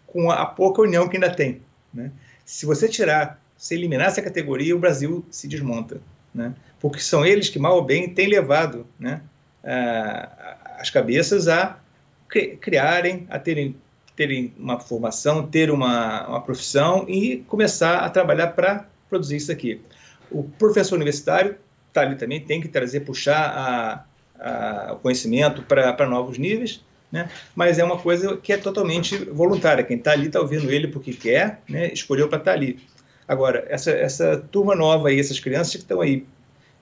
[0.07, 1.61] com a, a pouca união que ainda tem.
[1.93, 2.11] Né?
[2.45, 6.01] Se você tirar, se eliminar essa categoria, o Brasil se desmonta.
[6.37, 6.55] Né?
[6.79, 9.23] Porque são eles que, mal ou bem, têm levado né,
[10.79, 11.79] as cabeças a
[12.61, 13.75] criarem, a terem
[14.15, 19.83] terem uma formação, ter uma, uma profissão e começar a trabalhar para produzir isso aqui.
[20.31, 21.57] O professor universitário
[21.93, 24.07] tá ali também tem que trazer, puxar
[24.41, 26.83] a, a, o conhecimento para novos níveis,
[27.13, 27.29] né?
[27.55, 29.85] mas é uma coisa que é totalmente voluntária.
[29.85, 31.93] Quem está ali está ouvindo ele porque quer, né?
[31.93, 32.81] escolheu para estar tá ali.
[33.29, 36.27] Agora, essa, essa turma nova aí, essas crianças que estão aí,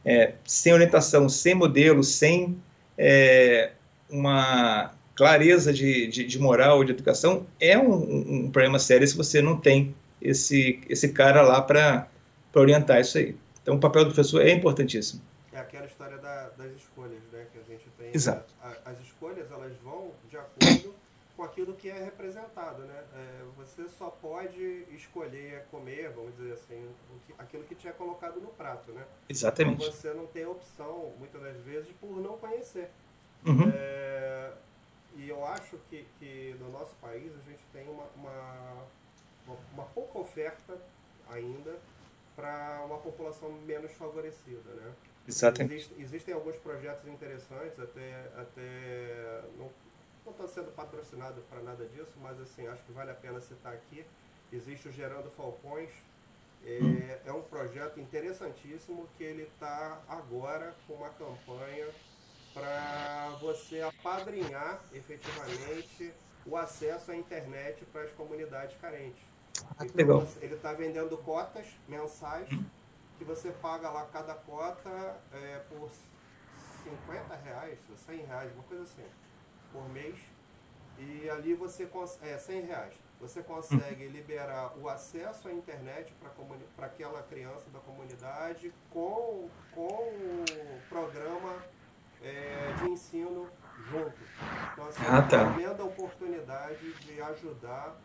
[0.04, 2.60] é, sem orientação, sem modelo, sem
[2.98, 3.72] é,
[4.10, 9.40] uma clareza de, de, de moral, de educação, é um, um, problema sério se você
[9.40, 12.08] não tem esse, esse cara lá para
[12.54, 13.34] orientar isso aí.
[13.62, 15.22] Então, o papel do professor é importantíssimo.
[15.52, 18.10] É aquela história da, das escolhas, né, que a gente tem.
[18.12, 18.52] Exato.
[18.60, 20.94] A, as escolhas, elas vão de acordo
[21.44, 23.04] com aquilo que é representado, né?
[23.14, 26.88] É, você só pode escolher comer, vamos dizer assim,
[27.26, 29.04] que, aquilo que te é colocado no prato, né?
[29.28, 29.82] Exatamente.
[29.82, 32.90] Então, você não tem opção, muitas das vezes, por não conhecer.
[33.44, 33.70] Uhum.
[33.74, 34.52] É,
[35.16, 38.86] e eu acho que, que no nosso país a gente tem uma, uma,
[39.72, 40.78] uma pouca oferta
[41.28, 41.78] ainda
[42.34, 44.92] para uma população menos favorecida, né?
[45.26, 45.74] Exatamente.
[45.74, 49.70] Existe, existem alguns projetos interessantes, até, até não
[50.32, 54.04] estou sendo patrocinado para nada disso, mas assim, acho que vale a pena citar aqui.
[54.52, 55.90] Existe o Gerando Falcões,
[56.64, 61.88] é, é um projeto interessantíssimo que ele está agora com uma campanha
[62.54, 66.14] para você apadrinhar efetivamente
[66.46, 69.22] o acesso à internet para as comunidades carentes.
[69.76, 70.28] Ah, então, legal.
[70.40, 72.48] ele está vendendo cotas mensais
[73.18, 75.90] que você paga lá cada cota é, por
[76.84, 79.04] 50 reais, 100 reais, uma coisa assim,
[79.74, 80.16] por mês.
[80.96, 82.94] E ali você consegue, é 100 reais.
[83.20, 86.14] Você consegue liberar o acesso à internet
[86.76, 91.64] para aquela criança da comunidade com, com o programa
[92.22, 93.50] é, de ensino
[93.90, 94.16] junto.
[94.72, 95.42] Então, assim, ah, tá.
[95.42, 97.96] uma tremenda oportunidade de ajudar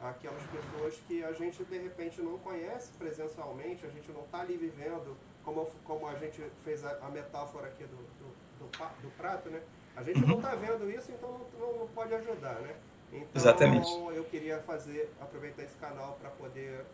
[0.00, 4.56] aquelas pessoas que a gente de repente não conhece presencialmente, a gente não está ali
[4.56, 9.48] vivendo, como, como a gente fez a, a metáfora aqui do, do, do, do, prato,
[9.48, 9.62] né?
[9.96, 10.28] A gente uhum.
[10.28, 12.74] não está vendo isso, então não, não, pode ajudar, né?
[13.12, 13.90] Então Exatamente.
[14.14, 16.84] eu queria fazer, aproveitar esse canal para poder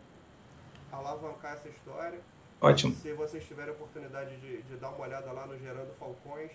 [0.91, 2.19] alavancar essa história.
[2.59, 2.93] Ótimo.
[2.95, 6.51] Se vocês tiverem a oportunidade de, de dar uma olhada lá no Gerando Falcões,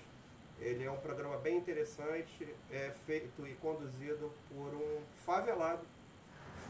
[0.60, 5.84] ele é um programa bem interessante, é feito e conduzido por um favelado,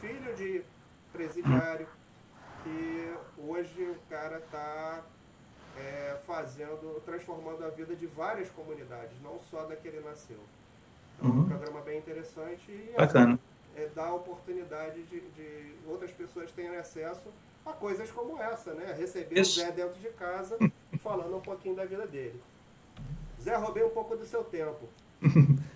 [0.01, 0.65] filho de
[1.13, 1.89] presidiário,
[2.63, 5.03] que hoje o cara está
[5.77, 10.39] é, fazendo, transformando a vida de várias comunidades, não só da que ele nasceu.
[11.19, 11.37] Então, uhum.
[11.37, 11.49] é um uhum.
[11.49, 13.35] programa bem interessante e Bacana.
[13.35, 13.41] Assim,
[13.77, 17.29] é, dá a oportunidade de, de, outras pessoas terem acesso
[17.67, 18.95] a coisas como essa, né?
[18.97, 19.61] Receber Isso.
[19.61, 20.57] o Zé dentro de casa
[21.03, 22.41] falando um pouquinho da vida dele.
[23.43, 24.89] Zé, roubei um pouco do seu tempo.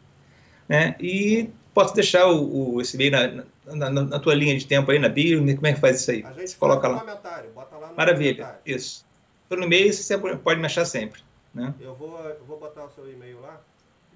[0.67, 0.95] Né?
[0.99, 3.45] E posso deixar o, o esse e-mail na,
[3.75, 6.23] na, na, tua linha de tempo aí, na bio, como é que faz isso aí?
[6.23, 6.99] A gente você coloca lá.
[6.99, 8.61] comentário, bota lá no Maravilha, comentário.
[8.65, 9.05] isso.
[9.47, 11.21] No e-mail, você pode me achar sempre.
[11.53, 11.71] Né?
[11.79, 13.61] Eu, vou, eu vou botar o seu e-mail lá,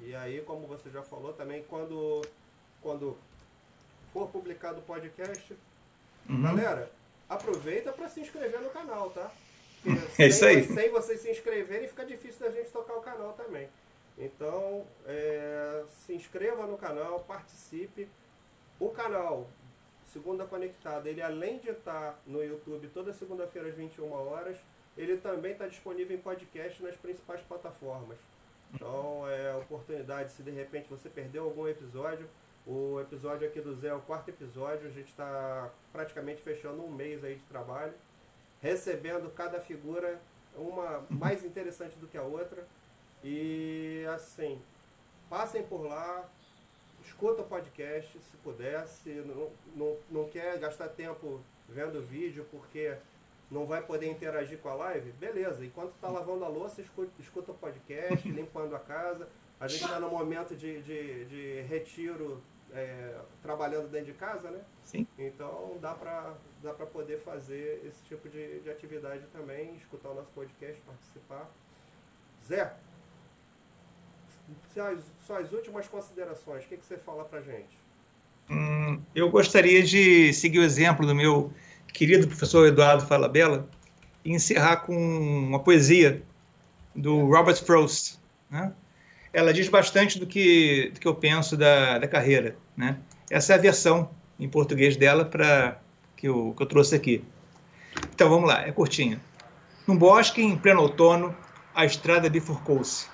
[0.02, 2.24] e aí, como você já falou também, quando,
[2.82, 3.16] quando
[4.12, 5.56] for publicado o podcast,
[6.28, 6.42] uhum.
[6.42, 6.92] galera,
[7.28, 9.32] aproveita para se inscrever no canal, tá?
[10.18, 10.66] é isso aí.
[10.66, 13.70] Sem vocês se inscreverem, fica difícil da gente tocar o canal também.
[14.18, 18.10] Então, é, se inscreva no canal, participe.
[18.80, 19.48] O canal
[20.12, 24.58] Segunda Conectada, ele além de estar no YouTube toda segunda-feira às 21 horas,
[24.98, 28.18] ele também está disponível em podcast nas principais plataformas.
[28.74, 32.28] Então, é a oportunidade, se de repente você perdeu algum episódio,
[32.66, 36.92] o episódio aqui do Zé é o quarto episódio, a gente está praticamente fechando um
[36.92, 37.94] mês aí de trabalho,
[38.62, 40.22] recebendo cada figura
[40.56, 42.68] uma mais interessante do que a outra.
[43.24, 44.62] E assim,
[45.30, 46.30] passem por lá,
[47.06, 52.98] escuta o podcast se puder, se não, não, não quer gastar tempo vendo vídeo porque
[53.50, 55.66] não vai poder interagir com a live, beleza.
[55.66, 59.28] Enquanto está lavando a louça, escuta, escuta o podcast, limpando a casa.
[59.60, 62.42] A gente está no momento de, de, de retiro,
[62.72, 64.62] é, trabalhando dentro de casa, né?
[64.86, 65.06] Sim.
[65.18, 70.32] Então dá para dá poder fazer esse tipo de, de atividade também, escutar o nosso
[70.32, 71.50] podcast, participar.
[72.48, 72.74] Zé,
[74.74, 77.78] suas, suas últimas considerações, o que, que você fala para gente?
[78.50, 81.54] Hum, eu gostaria de seguir o exemplo do meu
[81.94, 83.70] querido professor Eduardo Falabella
[84.24, 86.24] e encerrar com uma poesia
[86.96, 88.18] do Robert Frost.
[88.50, 88.74] Né?
[89.32, 92.56] Ela diz bastante do que, do que eu penso da, da carreira.
[92.76, 92.98] Né?
[93.30, 94.10] Essa é a versão
[94.40, 95.80] em português dela para
[96.16, 97.24] que eu, que eu trouxe aqui.
[98.14, 99.22] Então vamos lá, é curtinha.
[99.86, 101.36] Num bosque, em pleno outono,
[101.74, 103.08] a estrada bifurcou-se,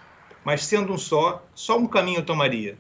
[0.44, 2.78] mas sendo um só, só um caminho eu tomaria.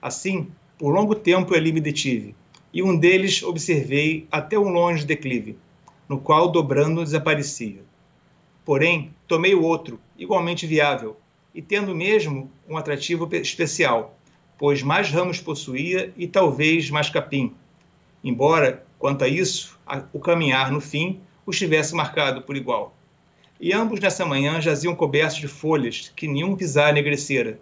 [0.00, 2.34] Assim, por longo tempo ali me detive,
[2.72, 5.56] e um deles observei até um longe declive,
[6.08, 7.82] no qual dobrando desaparecia.
[8.64, 11.16] Porém, tomei o outro, igualmente viável,
[11.54, 14.18] e tendo mesmo um atrativo especial,
[14.58, 17.54] pois mais ramos possuía e talvez mais capim.
[18.22, 19.78] Embora, quanto a isso,
[20.12, 22.96] o caminhar no fim os tivesse marcado por igual.
[23.60, 27.60] E ambos nessa manhã jaziam cobertos de folhas que nenhum pisar enegrecera.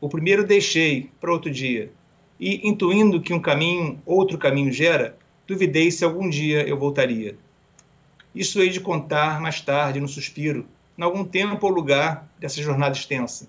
[0.00, 1.92] O primeiro deixei para outro dia,
[2.38, 5.16] e, intuindo que um caminho outro caminho gera,
[5.46, 7.36] duvidei se algum dia eu voltaria.
[8.34, 10.66] Isso hei de contar mais tarde, no suspiro,
[11.00, 13.48] em algum tempo ou lugar dessa jornada extensa.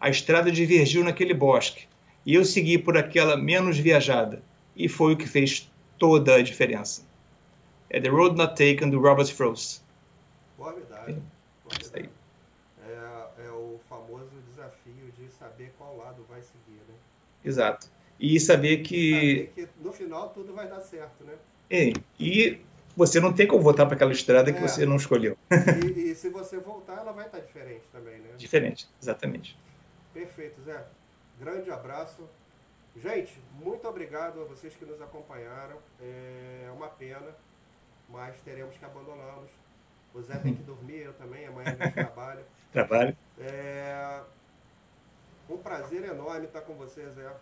[0.00, 1.86] A estrada divergiu naquele bosque,
[2.26, 4.42] e eu segui por aquela menos viajada,
[4.74, 7.06] e foi o que fez toda a diferença.
[7.88, 9.80] É The Road Not Taken, do Robert Frost.
[10.56, 11.22] Formidável.
[11.62, 12.10] Formidável.
[12.84, 16.94] É, é o famoso desafio de saber qual lado vai seguir, né?
[17.44, 17.88] Exato
[18.18, 19.48] e saber que...
[19.54, 21.34] saber que no final tudo vai dar certo, né?
[21.70, 22.58] É, e
[22.96, 24.66] você não tem como voltar para aquela estrada que é.
[24.66, 25.37] você não escolheu.
[25.50, 28.34] E, e, se você voltar, ela vai estar diferente também, né?
[28.36, 29.58] Diferente, exatamente.
[30.12, 30.86] Perfeito, Zé.
[31.38, 32.28] Grande abraço.
[32.96, 35.78] Gente, muito obrigado a vocês que nos acompanharam.
[36.00, 37.34] É uma pena,
[38.08, 39.50] mas teremos que abandoná-los.
[40.14, 42.44] O Zé tem que dormir, eu também, amanhã a gente trabalha.
[42.72, 43.16] Trabalho.
[43.38, 44.22] É
[45.48, 47.34] um prazer enorme estar com vocês, Zé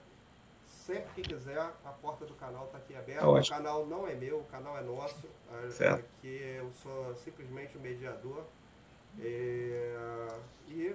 [0.87, 3.23] sempre que quiser, a porta do canal está aqui aberta.
[3.23, 5.29] Tá o canal não é meu, o canal é nosso.
[5.73, 6.05] Certo.
[6.19, 8.45] Aqui eu sou simplesmente o mediador.
[9.19, 10.29] É,
[10.69, 10.95] e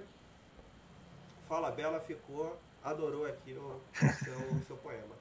[1.46, 5.14] Fala Bela ficou, adorou aqui o, o seu, o seu poema.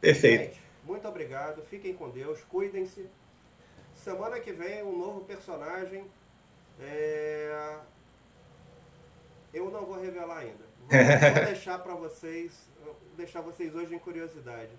[0.00, 0.54] Perfeito.
[0.54, 1.62] Gente, muito obrigado.
[1.62, 3.08] Fiquem com Deus, cuidem-se.
[3.94, 6.04] Semana que vem, um novo personagem.
[6.80, 7.78] É,
[9.54, 10.64] eu não vou revelar ainda.
[10.80, 10.88] Vou,
[11.34, 12.68] vou deixar para vocês
[13.16, 14.70] deixar vocês hoje em curiosidade.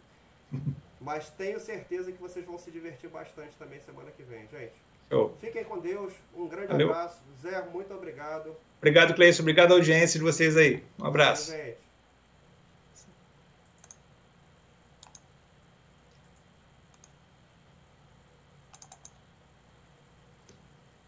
[0.99, 4.73] Mas tenho certeza que vocês vão se divertir bastante também semana que vem, gente.
[5.09, 5.35] Show.
[5.39, 6.13] Fiquem com Deus.
[6.35, 6.89] Um grande Valeu.
[6.89, 7.19] abraço.
[7.41, 8.55] Zé, muito obrigado.
[8.77, 9.41] Obrigado, Cleiton.
[9.41, 10.83] Obrigado à audiência de vocês aí.
[10.99, 11.51] Um abraço.
[11.51, 11.86] Valeu.